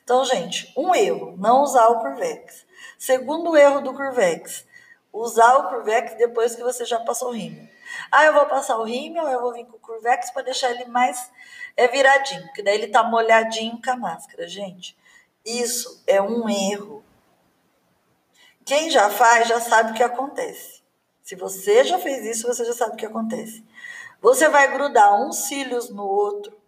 Então, 0.03 0.25
gente, 0.25 0.73
um 0.77 0.95
erro, 0.95 1.37
não 1.39 1.63
usar 1.63 1.87
o 1.89 2.01
Curvex. 2.01 2.67
Segundo 3.01 3.57
erro 3.57 3.81
do 3.81 3.95
Curvex, 3.95 4.67
usar 5.11 5.57
o 5.57 5.71
Curvex 5.71 6.19
depois 6.19 6.55
que 6.55 6.63
você 6.63 6.85
já 6.85 7.01
passou 7.01 7.31
o 7.31 7.33
rímel. 7.33 7.67
Ah, 8.13 8.27
eu 8.27 8.35
vou 8.35 8.45
passar 8.45 8.77
o 8.77 8.85
rímel, 8.85 9.27
eu 9.27 9.41
vou 9.41 9.55
vir 9.55 9.65
com 9.65 9.79
o 9.79 9.81
Curvex 9.81 10.31
para 10.31 10.43
deixar 10.43 10.71
ele 10.71 10.85
mais 10.85 11.31
é, 11.79 11.89
viradinho, 11.89 12.43
porque 12.43 12.63
daí 12.63 12.75
ele 12.75 12.89
tá 12.89 13.03
molhadinho 13.03 13.81
com 13.83 13.91
a 13.91 13.97
máscara. 13.97 14.47
Gente, 14.47 14.95
isso 15.47 16.05
é 16.07 16.21
um 16.21 16.47
erro. 16.47 17.03
Quem 18.67 18.91
já 18.91 19.09
faz 19.09 19.49
já 19.49 19.59
sabe 19.59 19.93
o 19.93 19.95
que 19.95 20.03
acontece. 20.03 20.83
Se 21.23 21.35
você 21.35 21.83
já 21.85 21.99
fez 21.99 22.23
isso, 22.27 22.47
você 22.47 22.67
já 22.67 22.75
sabe 22.75 22.93
o 22.93 22.97
que 22.97 23.07
acontece. 23.07 23.65
Você 24.21 24.47
vai 24.51 24.71
grudar 24.71 25.19
uns 25.23 25.37
cílios 25.37 25.89
no 25.89 26.05
outro. 26.05 26.60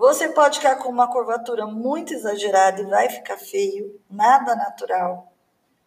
Você 0.00 0.28
pode 0.28 0.60
ficar 0.60 0.76
com 0.76 0.88
uma 0.88 1.08
curvatura 1.08 1.66
muito 1.66 2.14
exagerada 2.14 2.80
e 2.80 2.86
vai 2.86 3.10
ficar 3.10 3.36
feio, 3.36 4.00
nada 4.08 4.56
natural, 4.56 5.30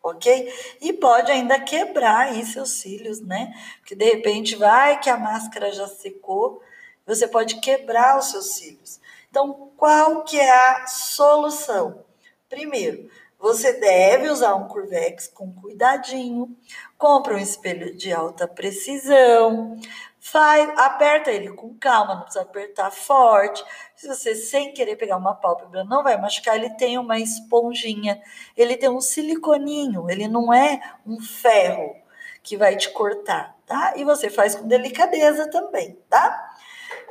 ok? 0.03 0.53
E 0.79 0.93
pode 0.93 1.31
ainda 1.31 1.59
quebrar 1.59 2.27
aí 2.27 2.45
seus 2.45 2.73
cílios, 2.73 3.21
né? 3.21 3.51
Porque 3.79 3.95
de 3.95 4.05
repente 4.05 4.55
vai 4.55 4.99
que 4.99 5.09
a 5.09 5.17
máscara 5.17 5.71
já 5.71 5.87
secou, 5.87 6.61
você 7.07 7.27
pode 7.27 7.59
quebrar 7.59 8.19
os 8.19 8.25
seus 8.25 8.53
cílios. 8.53 9.01
Então, 9.31 9.71
qual 9.75 10.23
que 10.23 10.39
é 10.39 10.51
a 10.51 10.85
solução? 10.85 12.05
Primeiro, 12.47 13.09
você 13.39 13.73
deve 13.73 14.29
usar 14.29 14.53
um 14.53 14.67
Curvex 14.67 15.27
com 15.27 15.51
cuidadinho, 15.51 16.55
compra 16.99 17.33
um 17.33 17.39
espelho 17.39 17.95
de 17.97 18.13
alta 18.13 18.47
precisão, 18.47 19.75
faz, 20.23 20.69
aperta 20.77 21.31
ele 21.31 21.49
com 21.53 21.77
calma, 21.77 22.15
não 22.15 22.21
precisa 22.23 22.43
apertar 22.43 22.91
forte. 22.91 23.63
Se 23.95 24.07
você 24.07 24.35
sem 24.35 24.73
querer 24.73 24.95
pegar 24.95 25.17
uma 25.17 25.35
pálpebra 25.35 25.83
não 25.83 26.03
vai 26.03 26.19
machucar, 26.19 26.55
ele 26.55 26.69
tem 26.71 26.97
uma 26.97 27.19
esponjinha, 27.19 28.21
ele 28.55 28.77
tem 28.77 28.89
um 28.89 29.01
siliconinho, 29.01 30.09
ele 30.09 30.27
não 30.27 30.53
é 30.53 30.79
um 31.05 31.19
ferro 31.19 31.95
que 32.41 32.57
vai 32.57 32.75
te 32.75 32.89
cortar, 32.91 33.57
tá? 33.65 33.93
E 33.95 34.03
você 34.03 34.29
faz 34.29 34.55
com 34.55 34.67
delicadeza 34.67 35.49
também, 35.49 35.97
tá? 36.09 36.55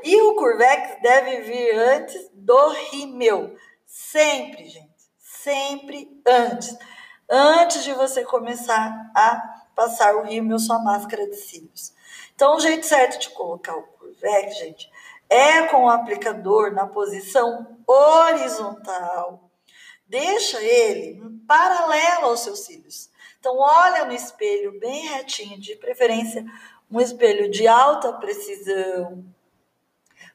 E 0.02 0.20
o 0.20 0.34
Curvex 0.34 1.00
deve 1.02 1.40
vir 1.42 1.78
antes 1.78 2.30
do 2.32 2.68
rímel, 2.90 3.54
sempre, 3.86 4.68
gente 4.68 4.92
sempre 5.42 6.08
antes. 6.26 6.76
Antes 7.28 7.82
de 7.82 7.92
você 7.94 8.24
começar 8.24 9.10
a 9.14 9.36
passar 9.74 10.14
o 10.16 10.22
rímel, 10.22 10.58
sua 10.58 10.78
máscara 10.78 11.26
de 11.28 11.36
cílios. 11.36 11.92
Então, 12.34 12.56
o 12.56 12.60
jeito 12.60 12.86
certo 12.86 13.20
de 13.20 13.30
colocar 13.30 13.76
o 13.76 13.82
Curvex, 13.82 14.58
gente, 14.58 14.90
é 15.28 15.62
com 15.68 15.84
o 15.84 15.88
aplicador 15.88 16.72
na 16.72 16.86
posição 16.86 17.78
horizontal. 17.86 19.50
Deixa 20.06 20.62
ele 20.62 21.22
paralelo 21.46 22.26
aos 22.26 22.40
seus 22.40 22.60
cílios. 22.60 23.10
Então, 23.40 23.56
olha 23.58 24.04
no 24.04 24.12
espelho 24.12 24.78
bem 24.78 25.08
retinho, 25.08 25.58
de 25.60 25.74
preferência 25.76 26.44
um 26.90 27.00
espelho 27.00 27.50
de 27.50 27.66
alta 27.66 28.12
precisão. 28.12 29.24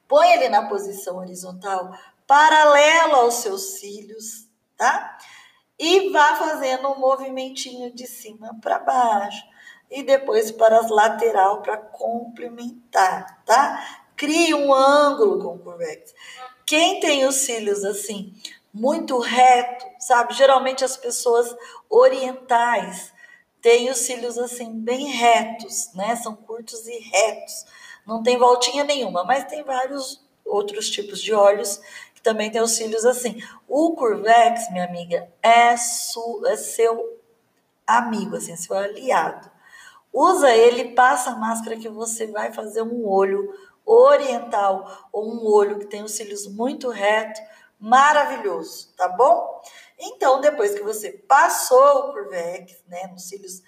Põe 0.08 0.32
ele 0.32 0.48
na 0.48 0.68
posição 0.68 1.18
horizontal, 1.18 1.96
paralelo 2.26 3.14
aos 3.14 3.34
seus 3.34 3.78
cílios 3.78 4.48
tá? 4.78 5.18
E 5.78 6.10
vá 6.10 6.36
fazendo 6.36 6.88
um 6.88 6.98
movimentinho 6.98 7.92
de 7.92 8.06
cima 8.06 8.56
para 8.62 8.78
baixo 8.78 9.44
e 9.90 10.02
depois 10.02 10.50
para 10.50 10.80
as 10.80 10.90
lateral 10.90 11.62
para 11.62 11.76
complementar, 11.76 13.42
tá? 13.44 14.04
Crie 14.16 14.54
um 14.54 14.72
ângulo 14.72 15.42
com 15.42 15.54
o 15.54 15.58
Curvex. 15.58 16.14
Quem 16.66 17.00
tem 17.00 17.26
os 17.26 17.36
cílios 17.36 17.84
assim 17.84 18.34
muito 18.72 19.18
reto, 19.18 19.86
sabe? 19.98 20.34
Geralmente 20.34 20.84
as 20.84 20.96
pessoas 20.96 21.54
orientais 21.88 23.12
têm 23.60 23.90
os 23.90 23.98
cílios 23.98 24.38
assim 24.38 24.72
bem 24.80 25.06
retos, 25.06 25.92
né? 25.94 26.16
São 26.16 26.36
curtos 26.36 26.86
e 26.86 26.98
retos. 26.98 27.64
Não 28.06 28.22
tem 28.22 28.38
voltinha 28.38 28.84
nenhuma, 28.84 29.24
mas 29.24 29.44
tem 29.44 29.62
vários 29.62 30.22
outros 30.44 30.90
tipos 30.90 31.20
de 31.20 31.34
olhos 31.34 31.80
que 32.14 32.22
também 32.22 32.50
tem 32.50 32.60
os 32.60 32.72
cílios 32.72 33.04
assim. 33.04 33.42
O 33.66 33.94
Curvex, 33.94 34.70
minha 34.70 34.84
amiga, 34.84 35.30
é, 35.42 35.76
su, 35.76 36.42
é 36.46 36.56
seu 36.56 37.18
amigo, 37.86 38.36
assim, 38.36 38.56
seu 38.56 38.76
aliado. 38.76 39.50
Usa 40.20 40.50
ele, 40.50 40.96
passa 40.96 41.30
a 41.30 41.36
máscara 41.36 41.76
que 41.76 41.88
você 41.88 42.26
vai 42.26 42.52
fazer 42.52 42.82
um 42.82 43.06
olho 43.06 43.54
oriental 43.86 45.08
ou 45.12 45.32
um 45.32 45.46
olho 45.46 45.78
que 45.78 45.86
tem 45.86 46.02
os 46.02 46.10
cílios 46.10 46.48
muito 46.48 46.90
reto, 46.90 47.40
maravilhoso, 47.78 48.92
tá 48.96 49.06
bom? 49.06 49.62
Então, 49.96 50.40
depois 50.40 50.74
que 50.74 50.82
você 50.82 51.12
passou 51.12 51.78
o 51.78 52.12
Curvex, 52.12 52.82
né, 52.88 53.06
nos 53.12 53.28
cílios, 53.28 53.62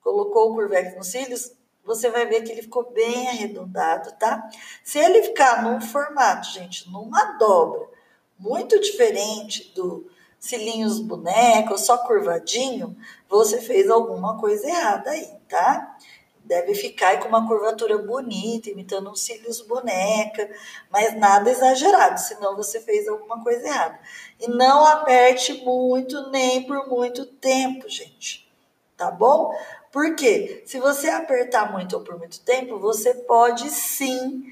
colocou 0.00 0.50
o 0.50 0.54
Curvex 0.56 0.96
nos 0.96 1.06
cílios, 1.06 1.52
você 1.84 2.10
vai 2.10 2.26
ver 2.26 2.42
que 2.42 2.50
ele 2.50 2.62
ficou 2.62 2.90
bem 2.90 3.28
arredondado, 3.28 4.10
tá? 4.18 4.50
Se 4.82 4.98
ele 4.98 5.22
ficar 5.22 5.62
num 5.62 5.80
formato, 5.80 6.48
gente, 6.48 6.90
numa 6.90 7.38
dobra, 7.38 7.88
muito 8.36 8.80
diferente 8.80 9.72
do 9.72 10.10
cilinhos 10.42 10.98
boneco, 10.98 11.78
só 11.78 11.96
curvadinho, 11.98 12.96
você 13.28 13.60
fez 13.60 13.88
alguma 13.88 14.40
coisa 14.40 14.66
errada 14.66 15.10
aí, 15.10 15.28
tá? 15.48 15.96
Deve 16.44 16.74
ficar 16.74 17.20
com 17.20 17.28
uma 17.28 17.46
curvatura 17.46 17.96
bonita, 17.98 18.68
imitando 18.68 19.08
uns 19.08 19.20
cílios 19.20 19.60
boneca, 19.60 20.50
mas 20.90 21.16
nada 21.16 21.48
exagerado, 21.48 22.18
senão 22.18 22.56
você 22.56 22.80
fez 22.80 23.06
alguma 23.06 23.40
coisa 23.40 23.64
errada. 23.68 24.00
E 24.40 24.48
não 24.48 24.84
aperte 24.84 25.64
muito, 25.64 26.28
nem 26.30 26.64
por 26.64 26.88
muito 26.88 27.24
tempo, 27.24 27.88
gente. 27.88 28.50
Tá 28.96 29.12
bom? 29.12 29.56
Porque 29.92 30.64
se 30.66 30.80
você 30.80 31.08
apertar 31.08 31.70
muito 31.70 31.96
ou 31.96 32.02
por 32.02 32.18
muito 32.18 32.40
tempo, 32.40 32.80
você 32.80 33.14
pode 33.14 33.70
sim 33.70 34.42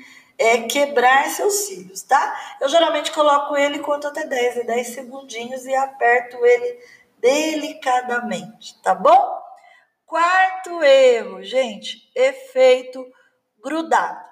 é, 0.40 0.62
quebrar 0.62 1.28
seus 1.28 1.52
cílios, 1.66 2.00
tá? 2.02 2.56
Eu 2.62 2.68
geralmente 2.70 3.12
coloco 3.12 3.54
ele, 3.54 3.80
conto 3.80 4.06
até 4.06 4.26
10 4.26 4.56
e 4.56 4.64
10 4.64 4.86
segundinhos 4.88 5.66
e 5.66 5.74
aperto 5.74 6.42
ele 6.46 6.78
delicadamente, 7.18 8.80
tá 8.82 8.94
bom? 8.94 9.38
Quarto 10.06 10.82
erro, 10.82 11.42
gente, 11.42 12.10
efeito 12.14 13.06
grudado. 13.62 14.30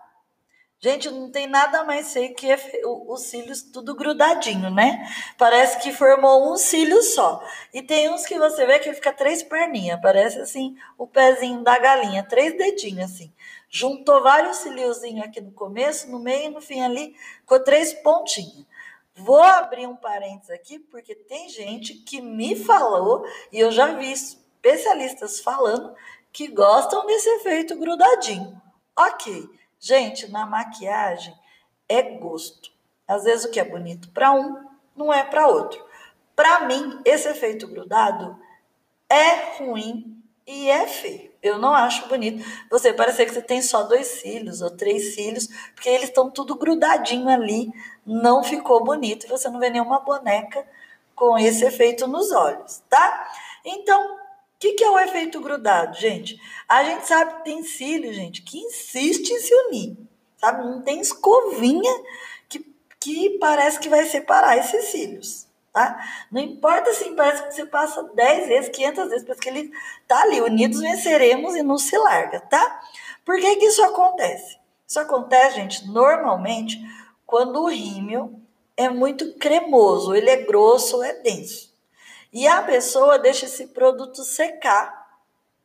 Gente, 0.80 1.10
não 1.10 1.30
tem 1.30 1.46
nada 1.46 1.84
mais 1.84 2.10
feio 2.12 2.34
que 2.34 2.46
os 2.84 3.22
cílios 3.24 3.62
tudo 3.62 3.94
grudadinho, 3.94 4.70
né? 4.70 5.06
Parece 5.36 5.78
que 5.80 5.92
formou 5.92 6.50
um 6.50 6.56
cílio 6.56 7.02
só. 7.02 7.44
E 7.74 7.82
tem 7.82 8.08
uns 8.08 8.24
que 8.24 8.38
você 8.38 8.64
vê 8.64 8.78
que 8.78 8.94
fica 8.94 9.12
três 9.12 9.42
perninhas, 9.42 10.00
parece 10.00 10.40
assim 10.40 10.74
o 10.96 11.06
pezinho 11.06 11.62
da 11.62 11.78
galinha, 11.78 12.22
três 12.22 12.56
dedinhos 12.56 13.10
assim. 13.10 13.32
Juntou 13.70 14.22
vários 14.22 14.58
cíliozinhos 14.58 15.26
aqui 15.26 15.40
no 15.40 15.52
começo, 15.52 16.10
no 16.10 16.18
meio 16.18 16.46
e 16.46 16.54
no 16.54 16.60
fim 16.60 16.80
ali, 16.80 17.14
com 17.44 17.62
três 17.62 17.92
pontinhos. 17.92 18.66
Vou 19.14 19.42
abrir 19.42 19.86
um 19.86 19.96
parênteses 19.96 20.50
aqui, 20.50 20.78
porque 20.78 21.14
tem 21.14 21.48
gente 21.48 21.94
que 21.94 22.20
me 22.20 22.54
falou, 22.56 23.26
e 23.52 23.58
eu 23.58 23.70
já 23.70 23.94
vi 23.94 24.12
especialistas 24.12 25.40
falando 25.40 25.94
que 26.32 26.48
gostam 26.48 27.04
desse 27.04 27.28
efeito 27.30 27.76
grudadinho. 27.76 28.60
Ok, 28.96 29.48
gente, 29.78 30.30
na 30.30 30.46
maquiagem 30.46 31.34
é 31.88 32.00
gosto. 32.00 32.70
Às 33.06 33.24
vezes 33.24 33.44
o 33.44 33.50
que 33.50 33.58
é 33.58 33.64
bonito 33.64 34.10
para 34.10 34.32
um 34.32 34.68
não 34.94 35.12
é 35.12 35.24
para 35.24 35.48
outro. 35.48 35.84
Para 36.36 36.60
mim, 36.60 37.00
esse 37.04 37.28
efeito 37.28 37.66
grudado 37.66 38.38
é 39.08 39.56
ruim 39.56 40.22
e 40.46 40.70
é 40.70 40.86
feio. 40.86 41.27
Eu 41.42 41.58
não 41.58 41.72
acho 41.72 42.08
bonito. 42.08 42.44
Você 42.70 42.92
parece 42.92 43.24
que 43.24 43.32
você 43.32 43.42
tem 43.42 43.62
só 43.62 43.84
dois 43.84 44.06
cílios 44.06 44.60
ou 44.60 44.70
três 44.70 45.14
cílios, 45.14 45.48
porque 45.74 45.88
eles 45.88 46.08
estão 46.08 46.30
tudo 46.30 46.56
grudadinho 46.56 47.28
ali, 47.28 47.72
não 48.04 48.42
ficou 48.42 48.82
bonito 48.82 49.26
e 49.26 49.28
você 49.28 49.48
não 49.48 49.60
vê 49.60 49.70
nenhuma 49.70 50.00
boneca 50.00 50.66
com 51.18 51.36
esse 51.36 51.64
efeito 51.64 52.06
nos 52.06 52.30
olhos, 52.30 52.80
tá? 52.88 53.28
Então, 53.64 54.14
o 54.14 54.18
que, 54.60 54.74
que, 54.74 54.84
é 54.84 54.90
o 54.90 54.98
efeito 55.00 55.40
grudado, 55.40 55.96
gente? 55.98 56.40
A 56.68 56.84
gente 56.84 57.06
sabe 57.06 57.36
que 57.36 57.44
tem 57.44 57.62
cílio, 57.64 58.12
gente, 58.12 58.42
que 58.42 58.58
insiste 58.58 59.30
em 59.30 59.40
se 59.40 59.54
unir, 59.66 59.96
sabe? 60.36 60.64
Não 60.64 60.80
tem 60.80 61.00
escovinha 61.00 61.92
que, 62.48 62.64
que 63.00 63.38
parece 63.38 63.80
que 63.80 63.88
vai 63.88 64.06
separar 64.06 64.56
esses 64.58 64.84
cílios, 64.86 65.47
tá? 65.78 66.04
Não 66.32 66.40
importa 66.40 66.90
assim, 66.90 67.14
parece 67.14 67.44
que 67.44 67.54
você 67.54 67.64
passa 67.64 68.02
10 68.02 68.48
vezes, 68.48 68.70
500 68.70 69.08
vezes, 69.10 69.24
parece 69.24 69.40
que 69.40 69.48
ele 69.48 69.72
tá 70.08 70.22
ali, 70.22 70.40
unidos 70.40 70.80
venceremos 70.80 71.54
e 71.54 71.62
não 71.62 71.78
se 71.78 71.96
larga, 71.96 72.40
tá? 72.40 72.80
Por 73.24 73.36
que 73.36 73.56
que 73.56 73.66
isso 73.66 73.84
acontece? 73.84 74.58
Isso 74.86 74.98
acontece, 74.98 75.56
gente, 75.56 75.86
normalmente 75.86 76.78
quando 77.24 77.62
o 77.62 77.68
rímel 77.68 78.32
é 78.76 78.88
muito 78.88 79.34
cremoso, 79.34 80.14
ele 80.14 80.30
é 80.30 80.38
grosso 80.38 81.00
é 81.02 81.12
denso. 81.12 81.72
E 82.32 82.48
a 82.48 82.60
pessoa 82.62 83.18
deixa 83.18 83.46
esse 83.46 83.68
produto 83.68 84.24
secar, 84.24 85.06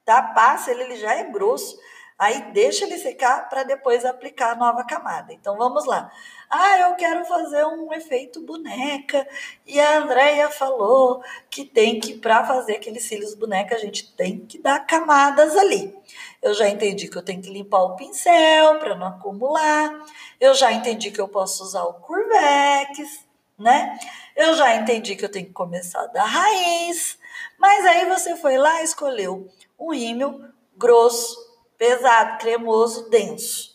tá? 0.05 0.21
Passa 0.21 0.71
ele, 0.71 0.83
ele 0.83 0.97
já 0.97 1.15
é 1.15 1.23
grosso, 1.23 1.75
aí 2.19 2.51
deixa 2.53 2.85
ele 2.85 2.99
secar 2.99 3.49
para 3.49 3.63
depois 3.63 4.05
aplicar 4.05 4.51
a 4.51 4.55
nova 4.55 4.83
camada. 4.83 5.33
Então 5.33 5.57
vamos 5.57 5.85
lá. 5.85 6.11
Ah, 6.55 6.77
eu 6.81 6.93
quero 6.93 7.25
fazer 7.25 7.65
um 7.65 7.91
efeito 7.91 8.39
boneca 8.39 9.27
e 9.65 9.79
a 9.79 9.97
Andrea 9.97 10.51
falou 10.51 11.23
que 11.49 11.65
tem 11.65 11.99
que 11.99 12.13
para 12.13 12.45
fazer 12.45 12.75
aqueles 12.75 13.05
cílios 13.05 13.33
boneca 13.33 13.73
a 13.73 13.79
gente 13.79 14.13
tem 14.15 14.45
que 14.45 14.59
dar 14.59 14.85
camadas 14.85 15.57
ali. 15.57 15.97
Eu 16.43 16.53
já 16.53 16.69
entendi 16.69 17.07
que 17.07 17.17
eu 17.17 17.23
tenho 17.23 17.41
que 17.41 17.49
limpar 17.49 17.81
o 17.81 17.95
pincel 17.95 18.77
para 18.77 18.93
não 18.93 19.07
acumular. 19.07 20.05
Eu 20.39 20.53
já 20.53 20.71
entendi 20.71 21.09
que 21.09 21.19
eu 21.19 21.27
posso 21.27 21.63
usar 21.63 21.85
o 21.85 21.95
Curvex, 21.95 23.25
né? 23.57 23.97
Eu 24.35 24.53
já 24.53 24.75
entendi 24.75 25.15
que 25.15 25.25
eu 25.25 25.31
tenho 25.31 25.47
que 25.47 25.53
começar 25.53 26.05
da 26.07 26.23
raiz, 26.23 27.17
mas 27.57 27.83
aí 27.83 28.05
você 28.05 28.35
foi 28.35 28.59
lá 28.59 28.81
e 28.81 28.83
escolheu 28.83 29.49
um 29.79 29.91
rímel 29.91 30.39
grosso, 30.77 31.35
pesado, 31.79 32.37
cremoso, 32.37 33.09
denso. 33.09 33.72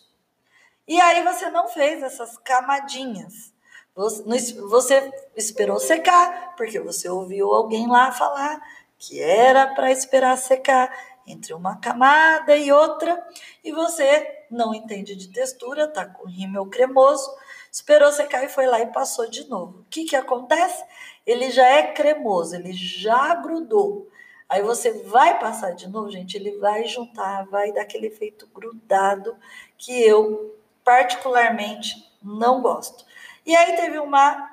E 0.89 0.99
aí 0.99 1.23
você 1.23 1.49
não 1.49 1.69
fez 1.69 2.03
essas 2.03 2.37
camadinhas. 2.39 3.53
Você, 3.95 5.11
esperou 5.35 5.79
secar, 5.79 6.55
porque 6.57 6.79
você 6.79 7.07
ouviu 7.07 7.53
alguém 7.53 7.87
lá 7.87 8.11
falar 8.11 8.61
que 8.97 9.21
era 9.21 9.67
para 9.75 9.91
esperar 9.91 10.37
secar 10.37 10.91
entre 11.25 11.53
uma 11.53 11.77
camada 11.77 12.57
e 12.57 12.71
outra, 12.71 13.23
e 13.63 13.71
você 13.71 14.45
não 14.49 14.73
entende 14.73 15.15
de 15.15 15.31
textura, 15.31 15.87
tá 15.87 16.05
com 16.05 16.27
rímel 16.27 16.65
cremoso, 16.65 17.29
Esperou 17.71 18.11
secar 18.11 18.43
e 18.43 18.49
foi 18.49 18.65
lá 18.65 18.81
e 18.81 18.87
passou 18.87 19.29
de 19.29 19.47
novo. 19.47 19.81
O 19.81 19.85
que, 19.89 20.05
que 20.05 20.15
acontece? 20.15 20.83
Ele 21.25 21.51
já 21.51 21.67
é 21.67 21.93
cremoso, 21.93 22.55
ele 22.55 22.73
já 22.73 23.35
grudou. 23.35 24.09
Aí 24.47 24.63
você 24.63 24.91
vai 25.03 25.39
passar 25.39 25.75
de 25.75 25.87
novo, 25.87 26.09
gente, 26.09 26.35
ele 26.35 26.57
vai 26.57 26.85
juntar, 26.85 27.45
vai 27.45 27.71
dar 27.71 27.81
aquele 27.81 28.07
efeito 28.07 28.47
grudado 28.47 29.37
que 29.77 30.01
eu 30.01 30.58
particularmente 30.89 32.03
não 32.19 32.63
gosto. 32.63 33.05
E 33.45 33.55
aí 33.55 33.75
teve 33.75 33.99
uma 33.99 34.49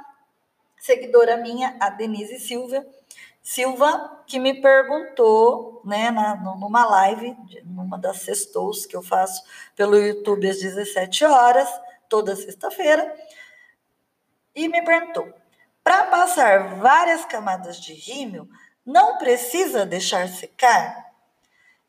seguidora 0.76 1.38
minha, 1.38 1.74
a 1.80 1.88
Denise 1.88 2.38
Silva, 2.38 2.86
Silva, 3.42 4.22
que 4.26 4.38
me 4.38 4.60
perguntou, 4.60 5.80
né, 5.82 6.10
na, 6.10 6.36
numa 6.36 6.84
live, 6.84 7.34
numa 7.64 7.96
das 7.96 8.18
sextos 8.18 8.84
que 8.84 8.94
eu 8.94 9.02
faço 9.02 9.42
pelo 9.74 9.96
YouTube 9.96 10.46
às 10.46 10.60
17 10.60 11.24
horas, 11.24 11.70
toda 12.06 12.36
sexta-feira, 12.36 13.16
e 14.54 14.68
me 14.68 14.84
perguntou: 14.84 15.32
para 15.82 16.04
passar 16.04 16.76
várias 16.76 17.24
camadas 17.24 17.80
de 17.80 17.94
rímel, 17.94 18.46
não 18.84 19.16
precisa 19.16 19.86
deixar 19.86 20.28
secar? 20.28 21.05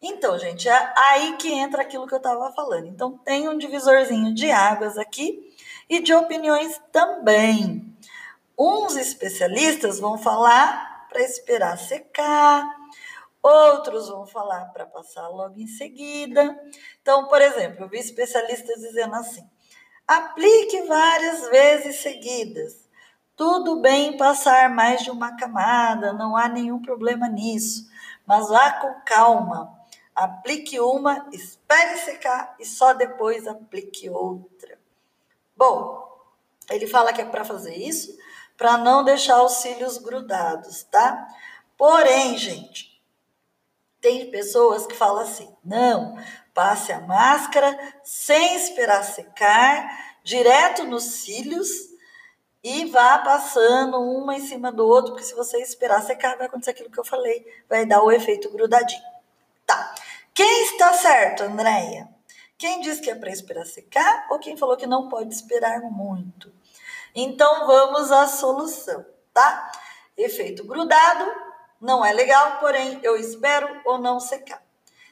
Então, 0.02 0.38
gente, 0.38 0.70
é 0.70 0.94
aí 0.96 1.38
que 1.38 1.52
entra 1.52 1.82
aquilo 1.82 2.06
que 2.06 2.14
eu 2.14 2.20
estava 2.20 2.52
falando. 2.54 2.88
Então, 2.88 3.18
tem 3.18 3.50
um 3.50 3.58
divisorzinho 3.58 4.34
de 4.34 4.52
águas 4.52 4.98
aqui 4.98 5.56
e 5.90 6.00
de 6.00 6.14
opiniões 6.14 6.80
também. 6.92 7.96
Uns 8.58 8.96
especialistas 8.96 10.00
vão 10.00 10.18
falar 10.18 11.08
para 11.10 11.22
esperar 11.22 11.78
secar, 11.78 12.64
outros 13.42 14.10
vão 14.10 14.26
falar 14.26 14.66
para 14.66 14.86
passar 14.86 15.28
logo 15.30 15.60
em 15.60 15.68
seguida. 15.68 16.60
Então, 17.02 17.28
por 17.28 17.42
exemplo, 17.42 17.86
eu 17.86 17.90
vi 17.90 17.98
especialistas 17.98 18.82
dizendo 18.82 19.16
assim: 19.16 19.48
Aplique 20.08 20.84
várias 20.84 21.50
vezes 21.50 22.02
seguidas. 22.02 22.88
Tudo 23.36 23.82
bem 23.82 24.18
passar 24.18 24.70
mais 24.70 25.04
de 25.04 25.12
uma 25.12 25.36
camada, 25.38 26.14
não 26.14 26.36
há 26.36 26.48
nenhum 26.48 26.82
problema 26.82 27.28
nisso, 27.28 27.88
mas 28.26 28.50
vá 28.50 28.72
com 28.72 29.02
calma. 29.06 29.77
Aplique 30.18 30.80
uma, 30.80 31.30
espere 31.32 31.98
secar 32.00 32.56
e 32.60 32.66
só 32.66 32.94
depois 32.94 33.48
aplique 33.48 34.10
outra. 34.10 34.80
Bom, 35.56 36.20
ele 36.70 36.88
fala 36.88 37.14
que 37.14 37.22
é 37.22 37.26
para 37.26 37.46
fazer 37.46 37.76
isso, 37.76 38.18
para 38.58 38.78
não 38.78 39.04
deixar 39.04 39.44
os 39.44 39.54
cílios 39.54 39.98
grudados, 40.00 40.84
tá? 40.84 41.28
Porém, 41.78 42.36
gente, 42.38 43.00
tem 44.02 44.32
pessoas 44.32 44.88
que 44.88 44.96
falam 44.96 45.22
assim: 45.22 45.56
não, 45.64 46.18
Passe 46.58 46.92
a 46.92 47.00
máscara 47.00 47.78
sem 48.04 48.56
esperar 48.56 49.04
secar, 49.04 50.18
direto 50.24 50.86
nos 50.86 51.04
cílios 51.04 51.70
e 52.64 52.86
vá 52.86 53.20
passando 53.20 54.02
uma 54.02 54.36
em 54.36 54.42
cima 54.42 54.72
do 54.72 54.84
outro, 54.84 55.12
porque 55.12 55.24
se 55.24 55.36
você 55.36 55.62
esperar 55.62 56.02
secar, 56.02 56.36
vai 56.36 56.48
acontecer 56.48 56.72
aquilo 56.72 56.90
que 56.90 57.00
eu 57.00 57.06
falei, 57.06 57.46
vai 57.70 57.86
dar 57.86 58.02
o 58.02 58.12
efeito 58.12 58.50
grudadinho. 58.50 59.04
Tá. 59.68 59.94
Quem 60.38 60.66
está 60.66 60.94
certo, 60.94 61.46
Andréia? 61.46 62.08
Quem 62.60 62.80
disse 62.80 63.02
que 63.02 63.10
é 63.10 63.16
para 63.16 63.32
esperar 63.32 63.66
secar 63.66 64.28
ou 64.30 64.38
quem 64.38 64.56
falou 64.56 64.78
que 64.78 64.86
não 64.86 65.10
pode 65.10 65.34
esperar 65.34 65.82
muito? 65.82 66.54
Então 67.16 67.66
vamos 67.66 68.12
à 68.12 68.28
solução, 68.28 69.04
tá? 69.34 69.72
Efeito 70.16 70.64
grudado 70.64 71.26
não 71.82 72.06
é 72.06 72.14
legal, 72.14 72.60
porém 72.60 73.00
eu 73.02 73.18
espero 73.18 73.82
ou 73.84 73.98
não 73.98 74.20
secar. 74.20 74.62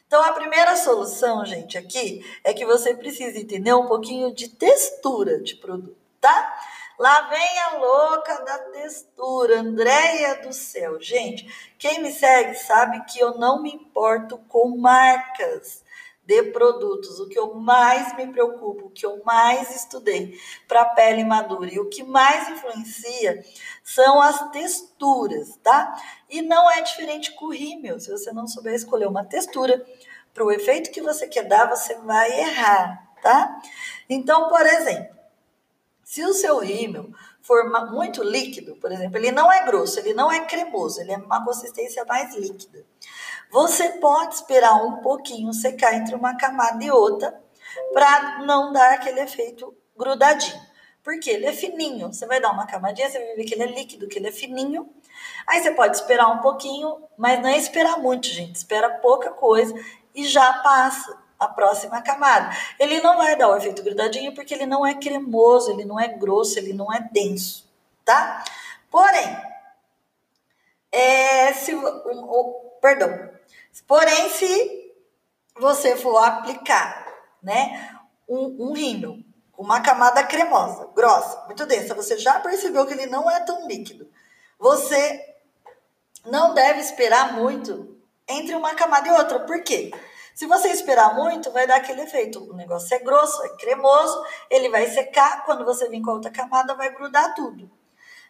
Então, 0.06 0.22
a 0.22 0.32
primeira 0.32 0.76
solução, 0.76 1.44
gente, 1.44 1.76
aqui 1.76 2.24
é 2.44 2.54
que 2.54 2.64
você 2.64 2.94
precisa 2.94 3.40
entender 3.40 3.74
um 3.74 3.88
pouquinho 3.88 4.32
de 4.32 4.48
textura 4.50 5.42
de 5.42 5.56
produto, 5.56 5.98
tá? 6.22 6.56
Lá 6.97 7.21
vem 7.29 7.60
a 7.60 7.77
louca 7.77 8.41
da 8.43 8.58
textura, 8.58 9.60
Andréia 9.60 10.41
do 10.41 10.53
céu. 10.53 10.99
Gente, 10.99 11.45
quem 11.77 12.01
me 12.01 12.12
segue 12.12 12.55
sabe 12.55 13.03
que 13.05 13.19
eu 13.19 13.38
não 13.38 13.62
me 13.62 13.73
importo 13.73 14.38
com 14.47 14.77
marcas 14.77 15.84
de 16.25 16.43
produtos. 16.51 17.19
O 17.19 17.29
que 17.29 17.38
eu 17.38 17.53
mais 17.53 18.15
me 18.15 18.27
preocupo, 18.27 18.88
o 18.88 18.89
que 18.89 19.05
eu 19.05 19.21
mais 19.23 19.75
estudei 19.75 20.39
para 20.67 20.86
pele 20.86 21.23
madura 21.23 21.71
e 21.71 21.79
o 21.79 21.89
que 21.89 22.03
mais 22.03 22.49
influencia 22.49 23.43
são 23.84 24.21
as 24.21 24.49
texturas, 24.51 25.55
tá? 25.58 25.95
E 26.29 26.41
não 26.41 26.69
é 26.71 26.81
diferente 26.81 27.31
com 27.34 27.45
o 27.45 27.53
rímel. 27.53 27.99
Se 27.99 28.10
você 28.10 28.31
não 28.31 28.47
souber 28.47 28.73
escolher 28.73 29.08
uma 29.08 29.23
textura 29.23 29.86
para 30.34 30.43
o 30.43 30.51
efeito 30.51 30.91
que 30.91 31.01
você 31.01 31.27
quer 31.27 31.43
dar, 31.43 31.69
você 31.69 31.95
vai 31.95 32.31
errar, 32.39 33.08
tá? 33.21 33.62
Então, 34.10 34.49
por 34.49 34.65
exemplo, 34.65 35.14
se 36.06 36.24
o 36.24 36.34
seu 36.36 36.60
rímel 36.60 37.10
for 37.41 37.68
muito 37.91 38.24
líquido, 38.24 38.76
por 38.76 38.91
exemplo, 38.91 39.18
ele 39.18 39.32
não 39.32 39.52
é 39.52 39.65
grosso, 39.65 40.00
ele 40.00 40.13
não 40.13 40.32
é 40.32 40.46
cremoso, 40.46 41.02
ele 41.02 41.12
é 41.12 41.18
uma 41.18 41.44
consistência 41.44 42.06
mais 42.06 42.36
líquida. 42.36 42.86
Você 43.52 43.89
pode 43.94 44.36
esperar 44.36 44.76
um 44.86 44.98
pouquinho 44.98 45.52
secar 45.52 45.96
entre 45.96 46.13
uma 46.13 46.38
camada 46.38 46.84
e 46.84 46.91
outra 46.91 47.36
para 47.91 48.46
não 48.46 48.72
dar 48.72 48.94
aquele 48.94 49.20
efeito 49.20 49.76
grudadinho. 49.98 50.62
Porque 51.04 51.30
ele 51.30 51.48
é 51.48 51.54
fininho. 51.54 52.13
Você 52.13 52.26
vai 52.28 52.39
dar 52.39 52.52
uma 52.52 52.68
camadinha, 52.68 53.10
você 53.10 53.18
vai 53.18 53.36
ver 53.36 53.44
que 53.44 53.56
ele 53.56 53.63
é 53.63 53.68
líquido, 53.68 54.08
que 54.08 54.20
ele 54.20 54.28
é 54.28 54.32
fininho. 54.32 54.88
Aí 55.48 55.62
você 55.62 55.72
pode 55.72 55.96
esperar 55.98 56.28
um 56.30 56.39
pouquinho, 56.39 56.98
mas 57.18 57.41
não 57.41 57.50
é 57.50 57.58
esperar 57.58 57.98
muito, 57.98 58.28
gente. 58.28 58.56
Espera 58.56 58.89
pouca 59.00 59.32
coisa 59.32 59.74
e 60.13 60.28
já 60.28 60.54
passa 60.54 61.25
a 61.45 61.49
próxima 61.49 62.01
camada. 62.01 62.55
Ele 62.79 63.01
não 63.01 63.17
vai 63.17 63.36
dar 63.36 63.49
o 63.49 63.58
efeito 63.58 63.84
grudadinho 63.84 64.34
porque 64.34 64.53
ele 64.53 64.65
não 64.65 64.86
é 64.86 64.93
cremoso, 64.93 65.71
ele 65.71 65.86
não 65.86 65.99
é 65.99 66.08
grosso, 66.08 66.60
ele 66.60 66.73
não 66.73 66.91
é 66.91 66.99
denso, 67.12 67.69
tá? 68.03 68.43
Porém, 68.89 69.38
é, 70.91 71.53
se, 71.53 71.73
o, 71.73 71.81
o, 71.84 72.53
perdão, 72.81 73.29
porém, 73.88 74.29
se 74.29 74.93
você 75.60 75.95
for 75.95 76.17
aplicar, 76.17 77.05
né, 77.41 77.99
um, 78.27 78.69
um 78.69 78.73
rímel 78.73 79.19
com 79.51 79.63
uma 79.63 79.81
camada 79.81 80.23
cremosa, 80.23 80.89
grossa, 80.95 81.45
muito 81.45 81.65
densa, 81.65 81.93
você 81.93 82.17
já 82.17 82.39
percebeu 82.39 82.86
que 82.86 82.93
ele 82.93 83.05
não 83.05 83.29
é 83.29 83.39
tão 83.41 83.67
líquido. 83.67 84.10
Você 84.60 85.36
não 86.25 86.53
deve 86.53 86.79
esperar 86.79 87.34
muito 87.34 87.97
entre 88.27 88.55
uma 88.55 88.73
camada 88.73 89.08
e 89.08 89.12
outra. 89.12 89.39
Por 89.41 89.63
quê? 89.63 89.91
Se 90.36 90.45
você 90.48 90.67
esperar 90.67 91.15
muito, 91.15 91.50
vai 91.50 91.65
dar 91.65 91.78
aquele 91.78 92.02
efeito. 92.02 92.43
O 92.43 92.54
negócio 92.54 92.93
é 92.93 93.00
grosso, 93.00 93.41
é 93.45 93.50
cremoso, 93.56 94.21
ele 94.50 94.67
vai 94.69 94.86
secar. 94.88 95.45
Quando 95.45 95.63
você 95.63 95.88
vir 95.88 96.02
com 96.02 96.12
a 96.12 96.15
outra 96.15 96.30
camada, 96.30 96.76
vai 96.76 96.93
grudar 96.93 97.34
tudo. 97.34 97.71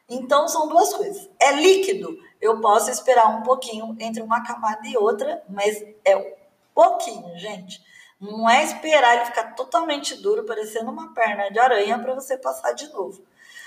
Então, 0.08 0.48
são 0.48 0.68
duas 0.68 0.94
coisas. 0.94 1.28
É 1.40 1.52
líquido, 1.54 2.16
eu 2.40 2.62
posso 2.62 2.92
esperar 2.92 3.28
um 3.28 3.42
pouquinho 3.42 3.98
entre 4.00 4.22
uma 4.22 4.44
camada 4.44 4.88
e 4.88 4.96
outra, 4.96 5.44
mas 5.50 5.84
é 6.06 6.16
um 6.16 6.32
pouquinho, 6.76 7.36
gente. 7.40 7.84
Não 8.22 8.48
é 8.48 8.64
esperar 8.64 9.16
ele 9.16 9.26
ficar 9.26 9.56
totalmente 9.56 10.14
duro, 10.22 10.46
parecendo 10.46 10.92
uma 10.92 11.12
perna 11.12 11.50
de 11.50 11.58
aranha, 11.58 11.98
para 11.98 12.14
você 12.14 12.38
passar 12.38 12.74
de 12.74 12.88
novo. 12.94 13.24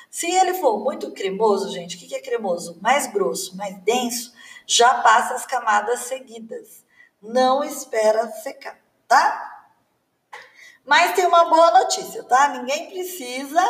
Se 0.09 0.31
ele 0.31 0.55
for 0.55 0.79
muito 0.79 1.11
cremoso, 1.11 1.73
gente, 1.73 1.97
o 1.97 1.99
que 1.99 2.15
é 2.15 2.23
cremoso? 2.23 2.79
Mais 2.81 3.09
grosso, 3.09 3.57
mais 3.57 3.77
denso, 3.79 4.33
já 4.65 4.95
passa 5.03 5.35
as 5.35 5.45
camadas 5.45 6.01
seguidas. 6.03 6.87
Não 7.21 7.65
espera 7.65 8.29
secar, 8.29 8.79
tá? 9.07 9.67
Mas 10.85 11.15
tem 11.15 11.27
uma 11.27 11.45
boa 11.45 11.71
notícia, 11.83 12.25
tá? 12.25 12.49
Ninguém 12.49 12.89
precisa 12.89 13.63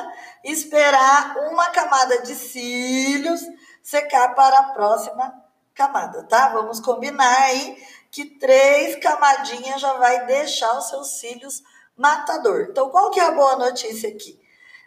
esperar 0.44 1.37
uma 1.50 1.68
camada 1.70 2.22
de 2.22 2.34
cílios 2.34 3.40
secar 3.82 4.34
para 4.34 4.58
a 4.58 4.72
próxima 4.72 5.34
camada, 5.74 6.22
tá? 6.24 6.48
Vamos 6.50 6.78
combinar 6.78 7.42
aí 7.42 7.76
que 8.11 8.24
três 8.24 8.96
camadinhas 8.96 9.80
já 9.80 9.94
vai 9.94 10.26
deixar 10.26 10.76
os 10.78 10.88
seus 10.88 11.18
cílios 11.18 11.62
matador. 11.96 12.68
Então, 12.70 12.90
qual 12.90 13.11
que 13.11 13.18
é 13.18 13.24
a 13.24 13.32
boa 13.32 13.56
notícia 13.56 14.08
aqui? 14.08 14.40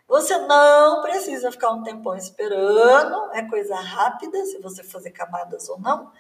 Você 0.08 0.38
não 0.40 1.02
precisa 1.02 1.52
ficar 1.52 1.72
um 1.72 1.84
tempão 1.84 2.16
esperando, 2.16 3.32
é 3.32 3.44
coisa 3.44 3.76
rápida, 3.76 4.46
se 4.46 4.60
você 4.60 4.84
fazer 4.84 5.12
camadas 5.12 5.70
ou 5.70 5.80
não. 5.80 6.12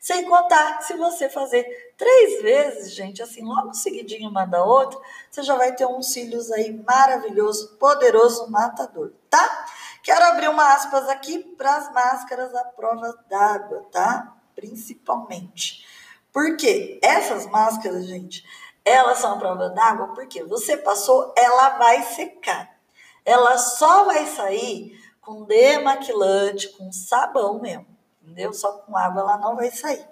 Sem 0.00 0.24
contar 0.24 0.78
que 0.78 0.84
se 0.84 0.94
você 0.94 1.28
fazer 1.28 1.92
três 1.98 2.40
vezes, 2.40 2.94
gente, 2.94 3.22
assim, 3.22 3.44
logo 3.44 3.74
seguidinho 3.74 4.30
uma 4.30 4.46
da 4.46 4.64
outra, 4.64 4.98
você 5.30 5.42
já 5.42 5.54
vai 5.54 5.74
ter 5.74 5.84
uns 5.84 6.10
cílios 6.14 6.50
aí 6.50 6.72
maravilhoso, 6.72 7.76
poderoso, 7.76 8.50
matador, 8.50 9.12
tá? 9.28 9.66
Quero 10.02 10.24
abrir 10.24 10.48
uma 10.48 10.72
aspas 10.72 11.06
aqui 11.10 11.40
para 11.40 11.76
as 11.76 11.92
máscaras 11.92 12.54
à 12.54 12.64
prova 12.64 13.14
d'água, 13.28 13.86
tá? 13.92 14.34
Principalmente. 14.54 15.86
Porque 16.32 16.98
essas 17.02 17.44
máscaras, 17.44 18.06
gente, 18.06 18.42
elas 18.82 19.18
são 19.18 19.34
à 19.34 19.38
prova 19.38 19.68
d'água 19.68 20.14
porque 20.14 20.42
você 20.44 20.78
passou, 20.78 21.34
ela 21.36 21.76
vai 21.76 22.02
secar. 22.04 22.74
Ela 23.22 23.58
só 23.58 24.04
vai 24.04 24.24
sair 24.24 24.98
com 25.20 25.44
demaquilante, 25.44 26.70
com 26.70 26.90
sabão 26.90 27.60
mesmo 27.60 27.99
entendeu? 28.22 28.52
Só 28.52 28.72
com 28.72 28.96
água 28.96 29.22
ela 29.22 29.38
não 29.38 29.56
vai 29.56 29.70
sair. 29.70 30.04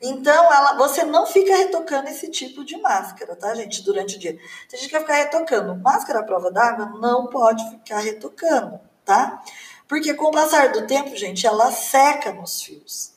Então, 0.00 0.52
ela, 0.52 0.74
você 0.74 1.04
não 1.04 1.26
fica 1.26 1.56
retocando 1.56 2.08
esse 2.08 2.30
tipo 2.30 2.64
de 2.64 2.76
máscara, 2.78 3.34
tá, 3.34 3.54
gente, 3.54 3.82
durante 3.82 4.16
o 4.16 4.18
dia. 4.18 4.38
A 4.72 4.76
gente 4.76 4.90
quer 4.90 5.00
ficar 5.00 5.14
retocando 5.14 5.74
máscara 5.76 6.20
à 6.20 6.22
prova 6.22 6.50
d'água, 6.50 6.86
não 7.00 7.28
pode 7.28 7.68
ficar 7.70 8.00
retocando, 8.00 8.78
tá? 9.04 9.42
Porque 9.88 10.12
com 10.12 10.26
o 10.26 10.30
passar 10.30 10.72
do 10.72 10.86
tempo, 10.86 11.16
gente, 11.16 11.46
ela 11.46 11.70
seca 11.72 12.32
nos 12.32 12.60
fios. 12.60 13.14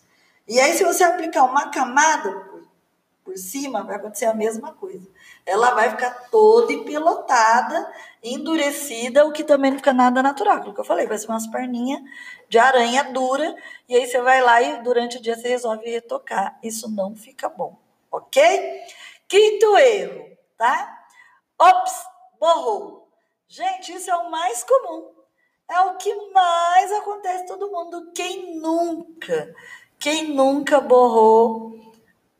E 0.47 0.59
aí, 0.59 0.73
se 0.73 0.85
você 0.85 1.03
aplicar 1.03 1.43
uma 1.43 1.69
camada 1.69 2.31
por, 2.31 2.63
por 3.25 3.37
cima, 3.37 3.83
vai 3.83 3.97
acontecer 3.97 4.25
a 4.25 4.33
mesma 4.33 4.71
coisa 4.73 5.05
ela 5.49 5.71
vai 5.71 5.89
ficar 5.89 6.29
toda 6.29 6.71
empilotada, 6.71 7.91
endurecida, 8.23 9.25
o 9.25 9.31
que 9.31 9.43
também 9.43 9.71
não 9.71 9.79
fica 9.79 9.91
nada 9.91 10.21
natural. 10.21 10.61
Que 10.61 10.79
eu 10.79 10.85
falei, 10.85 11.07
vai 11.07 11.17
ser 11.17 11.27
umas 11.27 11.47
perninhas 11.47 11.99
de 12.47 12.59
aranha 12.59 13.03
dura, 13.05 13.55
e 13.87 13.95
aí 13.95 14.05
você 14.05 14.21
vai 14.21 14.41
lá 14.41 14.61
e 14.61 14.83
durante 14.83 15.17
o 15.17 15.21
dia 15.21 15.35
você 15.35 15.47
resolve 15.47 15.89
retocar. 15.89 16.59
Isso 16.61 16.87
não 16.87 17.15
fica 17.15 17.49
bom, 17.49 17.79
ok? 18.11 18.81
Quinto 19.27 19.75
erro, 19.75 20.37
tá? 20.55 20.99
Ops, 21.59 21.93
borrou. 22.39 23.09
Gente, 23.47 23.91
isso 23.93 24.11
é 24.11 24.15
o 24.15 24.29
mais 24.29 24.63
comum. 24.63 25.09
É 25.67 25.81
o 25.81 25.97
que 25.97 26.13
mais 26.31 26.91
acontece 26.91 27.47
todo 27.47 27.71
mundo. 27.71 28.11
Quem 28.13 28.59
nunca, 28.59 29.55
quem 29.97 30.27
nunca 30.27 30.79
borrou 30.79 31.73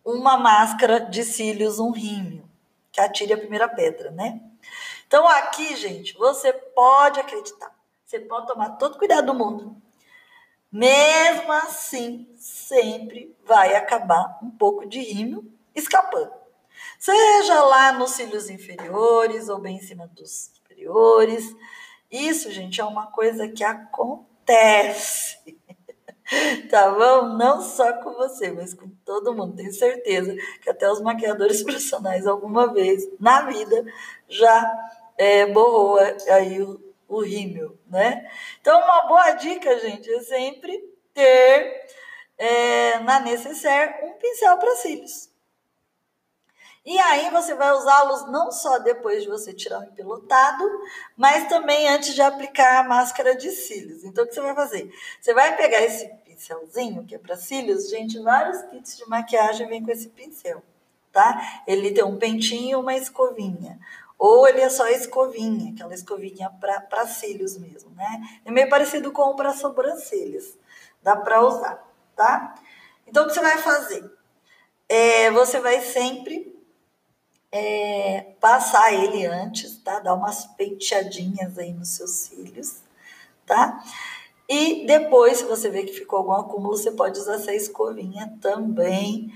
uma 0.05 0.37
máscara 0.37 0.99
de 0.99 1.23
cílios, 1.23 1.79
um 1.79 1.89
rímel? 1.89 2.38
Que 2.91 3.01
atire 3.01 3.33
a 3.33 3.37
primeira 3.37 3.67
pedra, 3.67 4.11
né? 4.11 4.41
Então 5.07 5.27
aqui, 5.27 5.75
gente, 5.75 6.13
você 6.15 6.53
pode 6.53 7.19
acreditar, 7.19 7.73
você 8.05 8.19
pode 8.19 8.47
tomar 8.47 8.71
todo 8.71 8.97
cuidado 8.97 9.27
do 9.27 9.33
mundo. 9.33 9.75
Mesmo 10.71 11.51
assim, 11.51 12.29
sempre 12.37 13.35
vai 13.43 13.75
acabar 13.75 14.37
um 14.43 14.51
pouco 14.51 14.87
de 14.87 14.99
rímel 14.99 15.43
escapando. 15.73 16.31
Seja 16.99 17.63
lá 17.63 17.91
nos 17.93 18.11
cílios 18.11 18.49
inferiores 18.49 19.49
ou 19.49 19.59
bem 19.59 19.77
em 19.77 19.81
cima 19.81 20.07
dos 20.07 20.51
superiores. 20.53 21.55
Isso, 22.11 22.51
gente, 22.51 22.79
é 22.79 22.85
uma 22.85 23.07
coisa 23.07 23.47
que 23.47 23.63
acontece. 23.63 25.58
tá 26.69 26.91
bom? 26.91 27.37
Não 27.37 27.61
só 27.61 27.93
com 27.93 28.13
você, 28.13 28.51
mas 28.51 28.73
com 28.73 28.89
todo 29.05 29.33
mundo. 29.33 29.55
Tenho 29.55 29.73
certeza 29.73 30.35
que 30.61 30.69
até 30.69 30.89
os 30.89 31.01
maquiadores 31.01 31.61
profissionais, 31.63 32.27
alguma 32.27 32.71
vez 32.71 33.07
na 33.19 33.41
vida, 33.41 33.85
já 34.27 34.71
é, 35.17 35.45
borrou 35.47 35.97
aí 36.29 36.61
o, 36.61 36.79
o 37.07 37.21
rímel, 37.21 37.75
né? 37.87 38.29
Então, 38.61 38.79
uma 38.79 39.07
boa 39.07 39.31
dica, 39.31 39.77
gente, 39.79 40.11
é 40.11 40.21
sempre 40.21 40.77
ter 41.13 41.87
é, 42.37 42.99
na 42.99 43.19
necessaire 43.19 44.05
um 44.05 44.13
pincel 44.13 44.57
para 44.57 44.75
cílios. 44.75 45.29
E 46.85 46.97
aí 46.97 47.29
você 47.29 47.53
vai 47.53 47.71
usá-los 47.71 48.31
não 48.31 48.51
só 48.51 48.79
depois 48.79 49.21
de 49.21 49.29
você 49.29 49.53
tirar 49.53 49.79
o 49.79 49.83
empilotado, 49.83 50.63
mas 51.15 51.47
também 51.47 51.87
antes 51.89 52.15
de 52.15 52.21
aplicar 52.21 52.79
a 52.79 52.83
máscara 52.83 53.35
de 53.35 53.51
cílios. 53.51 54.03
Então, 54.03 54.23
o 54.23 54.27
que 54.27 54.33
você 54.33 54.41
vai 54.41 54.55
fazer? 54.55 54.91
Você 55.21 55.33
vai 55.33 55.55
pegar 55.55 55.81
esse 55.81 56.09
pincelzinho, 56.39 57.05
que 57.05 57.15
é 57.15 57.17
para 57.17 57.35
cílios, 57.35 57.89
gente, 57.89 58.19
vários 58.19 58.61
kits 58.63 58.97
de 58.97 59.07
maquiagem 59.07 59.67
vêm 59.67 59.83
com 59.83 59.91
esse 59.91 60.09
pincel, 60.09 60.63
tá? 61.11 61.63
Ele 61.67 61.91
tem 61.91 62.03
um 62.03 62.17
pentinho 62.17 62.71
e 62.71 62.75
uma 62.75 62.95
escovinha. 62.95 63.79
Ou 64.17 64.47
ele 64.47 64.61
é 64.61 64.69
só 64.69 64.87
escovinha, 64.87 65.73
aquela 65.73 65.93
escovinha 65.93 66.49
para 66.49 67.07
cílios 67.07 67.57
mesmo, 67.57 67.91
né? 67.91 68.41
É 68.43 68.51
meio 68.51 68.69
parecido 68.69 69.11
com 69.11 69.21
o 69.23 69.35
para 69.35 69.53
sobrancelhas. 69.53 70.57
Dá 71.01 71.15
para 71.15 71.45
usar, 71.45 71.87
tá? 72.15 72.55
Então, 73.07 73.23
o 73.23 73.27
que 73.27 73.33
você 73.33 73.41
vai 73.41 73.57
fazer? 73.57 74.19
é, 74.89 75.29
você 75.29 75.59
vai 75.59 75.79
sempre 75.81 76.51
é, 77.51 78.33
passar 78.41 78.91
ele 78.91 79.25
antes, 79.27 79.77
tá? 79.77 79.99
Dar 79.99 80.15
umas 80.15 80.47
penteadinhas 80.47 81.57
aí 81.59 81.71
nos 81.71 81.89
seus 81.89 82.09
cílios, 82.09 82.81
tá? 83.45 83.81
E 84.49 84.83
depois, 84.87 85.37
se 85.37 85.43
você 85.43 85.69
vê 85.69 85.83
que 85.83 85.93
ficou 85.93 86.17
algum 86.17 86.31
acúmulo, 86.31 86.75
você 86.75 86.91
pode 86.91 87.19
usar 87.19 87.35
essa 87.35 87.53
escovinha 87.53 88.35
também 88.41 89.31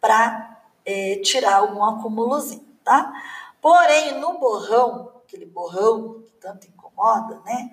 para 0.00 0.60
é, 0.86 1.16
tirar 1.16 1.56
algum 1.56 1.82
acúmulozinho, 1.82 2.64
tá? 2.84 3.12
Porém, 3.60 4.20
no 4.20 4.38
borrão, 4.38 5.10
aquele 5.24 5.44
borrão 5.44 6.22
que 6.24 6.32
tanto 6.34 6.68
incomoda, 6.68 7.40
né? 7.44 7.70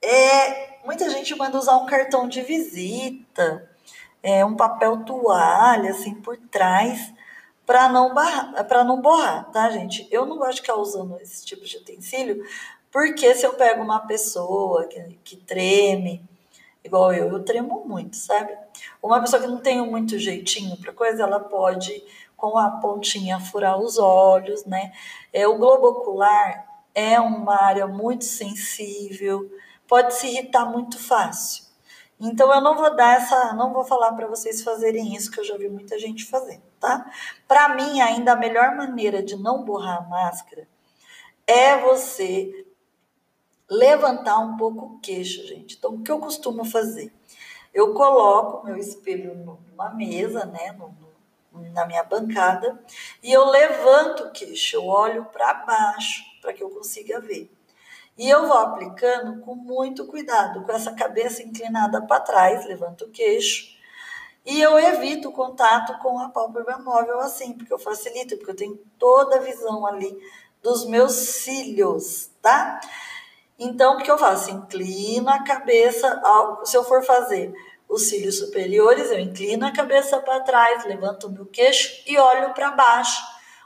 É, 0.00 0.78
muita 0.84 1.10
gente 1.10 1.34
manda 1.34 1.58
usar 1.58 1.76
um 1.78 1.86
cartão 1.86 2.28
de 2.28 2.40
visita, 2.40 3.68
é, 4.22 4.44
um 4.44 4.54
papel 4.54 5.04
toalha, 5.04 5.90
assim, 5.90 6.14
por 6.14 6.36
trás, 6.36 7.12
para 7.66 7.88
não, 7.88 8.14
não 8.84 9.00
borrar, 9.00 9.50
tá, 9.50 9.70
gente? 9.70 10.06
Eu 10.10 10.24
não 10.24 10.36
gosto 10.36 10.56
de 10.56 10.60
ficar 10.60 10.76
usando 10.76 11.18
esse 11.20 11.44
tipo 11.44 11.64
de 11.64 11.78
utensílio, 11.78 12.44
porque 12.92 13.34
se 13.34 13.46
eu 13.46 13.54
pego 13.54 13.82
uma 13.82 14.00
pessoa 14.00 14.84
que, 14.84 15.18
que 15.24 15.36
treme, 15.38 16.22
igual 16.84 17.12
eu, 17.12 17.28
eu 17.28 17.42
tremo 17.42 17.84
muito, 17.86 18.16
sabe? 18.16 18.54
Uma 19.02 19.18
pessoa 19.20 19.40
que 19.40 19.48
não 19.48 19.58
tem 19.58 19.80
muito 19.80 20.18
jeitinho 20.18 20.76
para 20.76 20.92
coisa, 20.92 21.22
ela 21.22 21.40
pode, 21.40 22.04
com 22.36 22.58
a 22.58 22.70
pontinha, 22.70 23.40
furar 23.40 23.80
os 23.80 23.98
olhos, 23.98 24.66
né? 24.66 24.92
É, 25.32 25.48
o 25.48 25.56
globo 25.56 25.88
ocular 25.88 26.66
é 26.94 27.18
uma 27.18 27.62
área 27.62 27.86
muito 27.86 28.26
sensível, 28.26 29.50
pode 29.88 30.12
se 30.14 30.26
irritar 30.26 30.66
muito 30.66 30.98
fácil. 30.98 31.64
Então 32.20 32.52
eu 32.54 32.60
não 32.60 32.76
vou 32.76 32.94
dar 32.94 33.16
essa, 33.16 33.54
não 33.54 33.72
vou 33.72 33.84
falar 33.84 34.12
para 34.12 34.26
vocês 34.26 34.62
fazerem 34.62 35.14
isso 35.14 35.30
que 35.30 35.40
eu 35.40 35.44
já 35.44 35.56
vi 35.56 35.68
muita 35.68 35.98
gente 35.98 36.26
fazendo, 36.26 36.62
tá? 36.78 37.10
Para 37.48 37.70
mim 37.74 38.00
ainda 38.00 38.32
a 38.32 38.36
melhor 38.36 38.76
maneira 38.76 39.22
de 39.22 39.34
não 39.36 39.64
borrar 39.64 39.98
a 39.98 40.08
máscara 40.08 40.68
é 41.46 41.78
você 41.78 42.66
levantar 43.72 44.38
um 44.38 44.56
pouco 44.56 44.84
o 44.84 44.98
queixo, 45.00 45.46
gente. 45.46 45.76
Então 45.76 45.94
o 45.94 46.02
que 46.02 46.10
eu 46.10 46.18
costumo 46.18 46.64
fazer? 46.64 47.12
Eu 47.72 47.94
coloco 47.94 48.66
meu 48.66 48.76
espelho 48.76 49.34
numa 49.34 49.90
mesa, 49.94 50.44
né, 50.44 50.72
no, 50.72 50.94
no, 51.52 51.70
na 51.70 51.86
minha 51.86 52.04
bancada, 52.04 52.78
e 53.22 53.32
eu 53.32 53.46
levanto 53.46 54.24
o 54.24 54.30
queixo, 54.30 54.76
eu 54.76 54.86
olho 54.86 55.24
para 55.26 55.54
baixo 55.54 56.22
para 56.42 56.52
que 56.52 56.62
eu 56.62 56.68
consiga 56.68 57.20
ver. 57.20 57.50
E 58.18 58.28
eu 58.28 58.46
vou 58.46 58.58
aplicando 58.58 59.40
com 59.40 59.54
muito 59.54 60.06
cuidado, 60.06 60.64
com 60.64 60.72
essa 60.72 60.92
cabeça 60.92 61.42
inclinada 61.42 62.02
para 62.02 62.20
trás, 62.20 62.66
levanto 62.66 63.06
o 63.06 63.10
queixo. 63.10 63.74
E 64.44 64.60
eu 64.60 64.78
evito 64.78 65.30
o 65.30 65.32
contato 65.32 65.98
com 66.00 66.18
a 66.18 66.28
pálpebra 66.28 66.76
móvel 66.78 67.20
assim, 67.20 67.54
porque 67.54 67.72
eu 67.72 67.78
facilito, 67.78 68.36
porque 68.36 68.50
eu 68.50 68.56
tenho 68.56 68.80
toda 68.98 69.36
a 69.36 69.40
visão 69.40 69.86
ali 69.86 70.14
dos 70.62 70.84
meus 70.86 71.12
cílios, 71.12 72.30
tá? 72.42 72.80
Então, 73.58 73.94
o 73.94 74.02
que 74.02 74.10
eu 74.10 74.18
faço? 74.18 74.50
Inclino 74.50 75.28
a 75.28 75.42
cabeça, 75.42 76.20
ao, 76.24 76.64
se 76.64 76.76
eu 76.76 76.84
for 76.84 77.04
fazer 77.04 77.52
os 77.88 78.08
cílios 78.08 78.38
superiores, 78.38 79.10
eu 79.10 79.18
inclino 79.18 79.66
a 79.66 79.72
cabeça 79.72 80.18
para 80.18 80.40
trás, 80.40 80.84
levanto 80.84 81.26
o 81.26 81.30
meu 81.30 81.46
queixo 81.46 82.02
e 82.06 82.18
olho 82.18 82.54
para 82.54 82.70
baixo, 82.70 83.22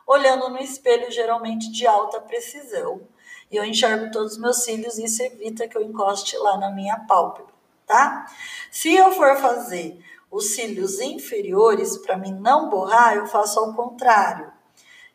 olhando 0.07 0.49
no 0.49 0.59
espelho, 0.59 1.11
geralmente 1.11 1.71
de 1.71 1.87
alta 1.87 2.21
precisão 2.21 3.07
e 3.51 3.57
eu 3.57 3.65
enxergo 3.65 4.11
todos 4.11 4.33
os 4.33 4.39
meus 4.39 4.65
cílios 4.65 4.99
e 4.99 5.05
isso 5.05 5.23
evita 5.23 5.69
que 5.69 5.77
eu 5.77 5.83
encoste 5.83 6.37
lá 6.37 6.57
na 6.59 6.71
minha 6.71 6.99
pálpebra, 7.01 7.53
tá? 7.87 8.27
Se 8.71 8.95
eu 8.95 9.13
for 9.13 9.37
fazer 9.37 10.03
os 10.31 10.47
cílios 10.47 11.01
inferiores, 11.01 11.97
para 11.99 12.17
mim 12.17 12.33
não 12.33 12.69
borrar, 12.69 13.17
eu 13.17 13.27
faço 13.27 13.59
ao 13.61 13.75
contrário. 13.75 14.53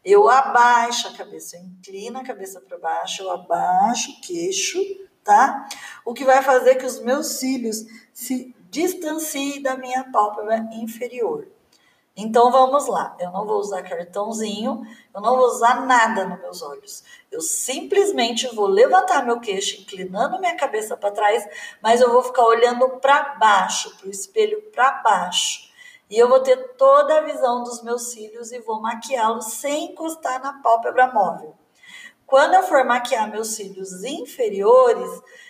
Eu 0.03 0.27
abaixo 0.29 1.07
a 1.07 1.13
cabeça, 1.13 1.57
eu 1.57 1.63
inclino 1.63 2.19
a 2.19 2.23
cabeça 2.23 2.59
para 2.59 2.77
baixo, 2.77 3.23
eu 3.23 3.31
abaixo 3.31 4.11
o 4.11 4.21
queixo, 4.21 4.79
tá? 5.23 5.67
O 6.03 6.13
que 6.13 6.25
vai 6.25 6.41
fazer 6.41 6.75
que 6.75 6.85
os 6.85 6.99
meus 6.99 7.27
cílios 7.27 7.85
se 8.11 8.55
distanciem 8.69 9.61
da 9.61 9.77
minha 9.77 10.03
pálpebra 10.05 10.69
inferior. 10.71 11.47
Então 12.15 12.51
vamos 12.51 12.87
lá, 12.87 13.15
eu 13.19 13.31
não 13.31 13.45
vou 13.45 13.57
usar 13.57 13.83
cartãozinho, 13.83 14.85
eu 15.13 15.21
não 15.21 15.37
vou 15.37 15.47
usar 15.47 15.85
nada 15.85 16.25
nos 16.25 16.41
meus 16.41 16.61
olhos. 16.61 17.03
Eu 17.31 17.39
simplesmente 17.39 18.53
vou 18.53 18.67
levantar 18.67 19.25
meu 19.25 19.39
queixo, 19.39 19.81
inclinando 19.81 20.39
minha 20.39 20.55
cabeça 20.55 20.97
para 20.97 21.11
trás, 21.11 21.47
mas 21.81 22.01
eu 22.01 22.11
vou 22.11 22.21
ficar 22.21 22.43
olhando 22.43 22.89
para 22.99 23.35
baixo, 23.35 23.95
para 23.97 24.07
o 24.07 24.11
espelho 24.11 24.61
para 24.73 24.91
baixo. 25.01 25.70
E 26.11 26.19
eu 26.19 26.29
vou 26.29 26.41
ter 26.41 26.75
toda 26.75 27.17
a 27.17 27.21
visão 27.21 27.63
dos 27.63 27.81
meus 27.81 28.11
cílios 28.11 28.51
e 28.51 28.59
vou 28.59 28.79
maquiá-los 28.79 29.53
sem 29.53 29.85
encostar 29.85 30.39
na 30.43 30.61
pálpebra 30.61 31.11
móvel. 31.11 31.55
Quando 32.27 32.53
eu 32.53 32.63
for 32.63 32.85
maquiar 32.85 33.31
meus 33.31 33.55
cílios 33.55 34.03
inferiores, 34.03 35.09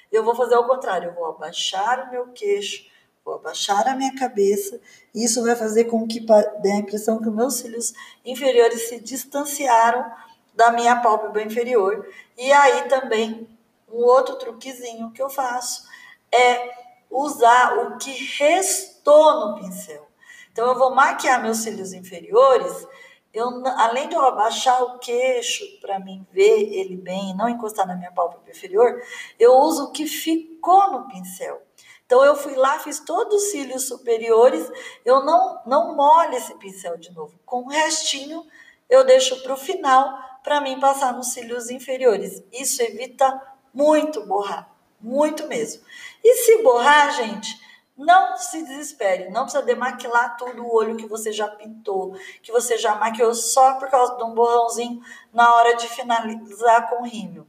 eu 0.09 0.23
vou 0.23 0.35
fazer 0.35 0.55
o 0.55 0.67
contrário, 0.67 1.09
eu 1.09 1.13
vou 1.13 1.25
abaixar 1.25 2.07
o 2.07 2.11
meu 2.11 2.27
queixo 2.27 2.89
Vou 3.23 3.35
abaixar 3.35 3.87
a 3.87 3.95
minha 3.95 4.15
cabeça 4.15 4.79
e 5.13 5.23
isso 5.23 5.43
vai 5.43 5.55
fazer 5.55 5.85
com 5.85 6.07
que 6.07 6.19
dê 6.19 6.71
a 6.71 6.77
impressão 6.77 7.21
que 7.21 7.29
os 7.29 7.35
meus 7.35 7.55
cílios 7.55 7.93
inferiores 8.25 8.89
se 8.89 8.99
distanciaram 8.99 10.11
da 10.55 10.71
minha 10.71 10.95
pálpebra 11.01 11.43
inferior. 11.43 12.07
E 12.35 12.51
aí 12.51 12.87
também 12.89 13.47
um 13.87 14.03
outro 14.03 14.37
truquezinho 14.37 15.11
que 15.11 15.21
eu 15.21 15.29
faço 15.29 15.87
é 16.31 16.71
usar 17.11 17.77
o 17.77 17.97
que 17.97 18.11
restou 18.11 19.39
no 19.39 19.55
pincel. 19.55 20.10
Então 20.51 20.67
eu 20.67 20.77
vou 20.77 20.93
maquiar 20.93 21.41
meus 21.41 21.57
cílios 21.57 21.93
inferiores, 21.93 22.87
eu, 23.33 23.65
além 23.77 24.09
de 24.09 24.15
eu 24.15 24.21
abaixar 24.21 24.83
o 24.83 24.99
queixo 24.99 25.63
para 25.79 25.99
mim 25.99 26.27
ver 26.31 26.73
ele 26.73 26.97
bem 26.97 27.31
e 27.31 27.33
não 27.33 27.47
encostar 27.47 27.87
na 27.87 27.95
minha 27.95 28.11
pálpebra 28.11 28.51
inferior, 28.51 29.01
eu 29.39 29.53
uso 29.53 29.85
o 29.85 29.91
que 29.91 30.05
ficou 30.05 30.91
no 30.91 31.07
pincel. 31.07 31.61
Então 32.05 32.25
eu 32.25 32.35
fui 32.35 32.55
lá, 32.55 32.77
fiz 32.79 32.99
todos 32.99 33.35
os 33.35 33.51
cílios 33.51 33.87
superiores, 33.87 34.69
eu 35.05 35.23
não 35.23 35.61
não 35.65 35.95
molho 35.95 36.33
esse 36.33 36.53
pincel 36.55 36.97
de 36.97 37.09
novo. 37.13 37.39
Com 37.45 37.63
o 37.63 37.69
restinho 37.69 38.45
eu 38.89 39.05
deixo 39.05 39.41
para 39.41 39.53
o 39.53 39.57
final 39.57 40.19
para 40.43 40.59
mim 40.59 40.77
passar 40.77 41.13
nos 41.13 41.31
cílios 41.31 41.69
inferiores. 41.69 42.43
Isso 42.51 42.81
evita 42.83 43.41
muito 43.73 44.25
borrar, 44.25 44.69
muito 44.99 45.47
mesmo. 45.47 45.83
E 46.21 46.35
se 46.35 46.61
borrar, 46.61 47.13
gente, 47.13 47.49
não 47.97 48.37
se 48.37 48.63
desespere, 48.63 49.29
não 49.29 49.43
precisa 49.43 49.63
demaquilar 49.63 50.37
todo 50.37 50.63
o 50.63 50.75
olho 50.75 50.97
que 50.97 51.07
você 51.07 51.31
já 51.31 51.47
pintou, 51.47 52.15
que 52.41 52.51
você 52.51 52.77
já 52.77 52.95
maquiou 52.95 53.33
só 53.33 53.75
por 53.75 53.89
causa 53.89 54.15
de 54.15 54.23
um 54.23 54.33
borrãozinho 54.33 55.01
na 55.33 55.53
hora 55.55 55.75
de 55.75 55.87
finalizar 55.87 56.89
com 56.89 57.03
o 57.03 57.05
rímel. 57.05 57.45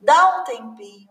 Dá 0.00 0.40
um 0.40 0.44
tempinho, 0.44 1.10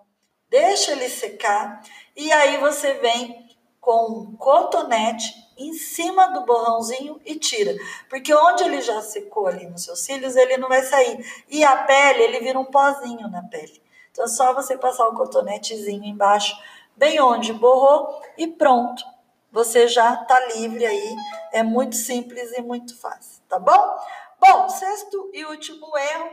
deixa 0.49 0.91
ele 0.91 1.09
secar 1.09 1.81
e 2.15 2.31
aí 2.31 2.57
você 2.57 2.95
vem 2.95 3.49
com 3.79 4.11
um 4.11 4.35
cotonete 4.35 5.33
em 5.57 5.73
cima 5.73 6.27
do 6.27 6.45
borrãozinho 6.45 7.19
e 7.25 7.35
tira. 7.35 7.75
Porque 8.09 8.33
onde 8.33 8.63
ele 8.63 8.81
já 8.81 9.01
secou 9.01 9.47
ali 9.47 9.65
nos 9.67 9.83
seus 9.83 9.99
cílios, 9.99 10.35
ele 10.35 10.57
não 10.57 10.69
vai 10.69 10.83
sair. 10.83 11.25
E 11.49 11.63
a 11.63 11.77
pele, 11.83 12.23
ele 12.23 12.39
vira 12.39 12.59
um 12.59 12.65
pozinho 12.65 13.27
na 13.27 13.43
pele. 13.43 13.81
Então 14.11 14.25
é 14.25 14.27
só 14.27 14.53
você 14.53 14.77
passar 14.77 15.07
o 15.07 15.15
cotonetezinho 15.15 16.03
embaixo, 16.03 16.55
bem 16.95 17.19
onde 17.21 17.53
borrou 17.53 18.21
e 18.37 18.47
pronto. 18.47 19.03
Você 19.51 19.87
já 19.87 20.15
tá 20.15 20.39
livre 20.55 20.85
aí. 20.85 21.15
É 21.51 21.63
muito 21.63 21.95
simples 21.95 22.51
e 22.57 22.61
muito 22.61 22.99
fácil, 22.99 23.41
tá 23.49 23.59
bom? 23.59 23.97
Bom, 24.39 24.69
sexto 24.69 25.29
e 25.33 25.45
último 25.45 25.97
erro, 25.97 26.29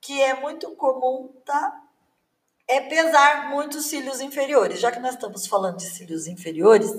que 0.00 0.20
é 0.20 0.34
muito 0.34 0.70
comum, 0.72 1.32
tá? 1.44 1.82
é 2.68 2.80
pesar 2.80 3.48
muito 3.50 3.78
os 3.78 3.86
cílios 3.86 4.20
inferiores. 4.20 4.80
Já 4.80 4.90
que 4.90 4.98
nós 4.98 5.14
estamos 5.14 5.46
falando 5.46 5.76
de 5.76 5.88
cílios 5.88 6.26
inferiores, 6.26 6.90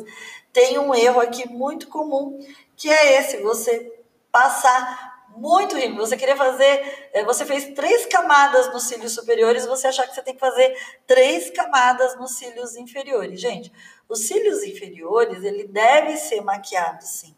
tem 0.53 0.79
um 0.79 0.95
erro 0.95 1.19
aqui 1.19 1.47
muito 1.49 1.87
comum, 1.87 2.39
que 2.75 2.89
é 2.89 3.19
esse, 3.19 3.37
você 3.41 3.91
passar 4.31 5.16
muito 5.37 5.75
rímel. 5.75 6.05
Você 6.05 6.17
queria 6.17 6.35
fazer, 6.35 7.09
eh, 7.13 7.23
você 7.23 7.45
fez 7.45 7.73
três 7.73 8.05
camadas 8.05 8.71
nos 8.73 8.83
cílios 8.83 9.13
superiores, 9.13 9.65
você 9.65 9.87
achar 9.87 10.07
que 10.07 10.15
você 10.15 10.21
tem 10.21 10.33
que 10.33 10.39
fazer 10.39 10.75
três 11.05 11.49
camadas 11.51 12.17
nos 12.17 12.37
cílios 12.37 12.75
inferiores. 12.75 13.39
Gente, 13.39 13.71
os 14.09 14.27
cílios 14.27 14.63
inferiores, 14.63 15.43
ele 15.43 15.65
deve 15.65 16.17
ser 16.17 16.41
maquiado, 16.41 17.03
sim. 17.03 17.35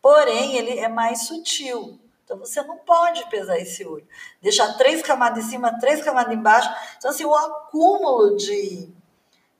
Porém, 0.00 0.56
ele 0.56 0.78
é 0.78 0.88
mais 0.88 1.26
sutil. 1.26 1.98
Então 2.24 2.38
você 2.38 2.60
não 2.62 2.76
pode 2.76 3.28
pesar 3.30 3.58
esse 3.58 3.86
olho. 3.86 4.06
Deixar 4.42 4.76
três 4.76 5.00
camadas 5.00 5.44
em 5.44 5.48
cima, 5.48 5.78
três 5.80 6.02
camadas 6.02 6.34
embaixo. 6.34 6.68
Então, 6.98 7.10
assim, 7.10 7.24
o 7.24 7.34
acúmulo 7.34 8.36
de, 8.36 8.88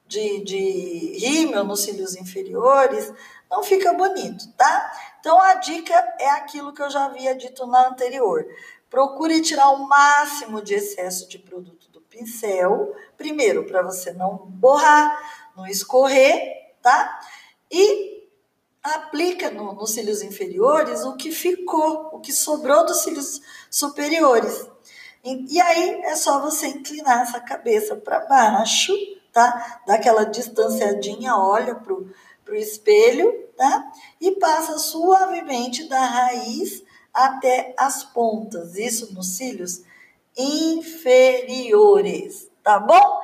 de, 0.07 0.45
de 0.45 1.19
rímel 1.19 1.65
nos 1.65 1.81
cílios 1.81 2.15
inferiores 2.15 3.11
não 3.51 3.63
fica 3.63 3.93
bonito, 3.93 4.53
tá? 4.53 4.93
Então 5.21 5.41
a 5.41 5.55
dica 5.55 5.95
é 6.19 6.31
aquilo 6.31 6.73
que 6.73 6.83
eu 6.83 6.91
já 6.91 7.07
havia 7.07 7.35
dito 7.35 7.67
na 7.67 7.89
anterior. 7.89 8.47
Procure 8.91 9.41
tirar 9.41 9.71
o 9.71 9.87
máximo 9.87 10.63
de 10.63 10.75
excesso 10.75 11.29
de 11.29 11.39
produto 11.39 11.91
do 11.91 12.01
pincel, 12.01 12.95
primeiro 13.17 13.65
para 13.67 13.83
você 13.83 14.13
não 14.13 14.37
borrar, 14.37 15.51
não 15.57 15.67
escorrer, 15.67 16.75
tá? 16.83 17.21
E 17.71 18.19
aplica 18.83 19.51
no, 19.51 19.75
nos 19.75 19.91
cílios 19.91 20.23
inferiores 20.23 21.05
o 21.05 21.17
que 21.17 21.31
ficou, 21.31 22.11
o 22.13 22.21
que 22.21 22.33
sobrou 22.33 22.87
dos 22.87 23.03
cílios 23.03 23.41
superiores. 23.71 24.67
E, 25.25 25.57
e 25.57 25.61
aí 25.61 26.01
é 26.05 26.17
só 26.17 26.41
você 26.41 26.69
inclinar 26.69 27.23
essa 27.23 27.41
cabeça 27.41 27.97
para 27.97 28.21
baixo, 28.21 28.95
tá? 29.33 29.83
Dá 29.87 29.95
aquela 29.95 30.25
distanciadinha, 30.25 31.37
olha 31.37 31.75
pro, 31.75 32.11
pro 32.49 32.57
espelho, 32.57 33.31
tá? 33.57 33.93
E 34.19 34.33
passa 34.33 34.79
suavemente 34.79 35.87
da 35.87 36.01
raiz 36.01 36.83
até 37.13 37.75
as 37.77 38.03
pontas, 38.05 38.75
isso 38.77 39.13
nos 39.13 39.37
cílios 39.37 39.83
inferiores, 40.37 41.71
tá 42.65 42.81
bom? 42.81 43.21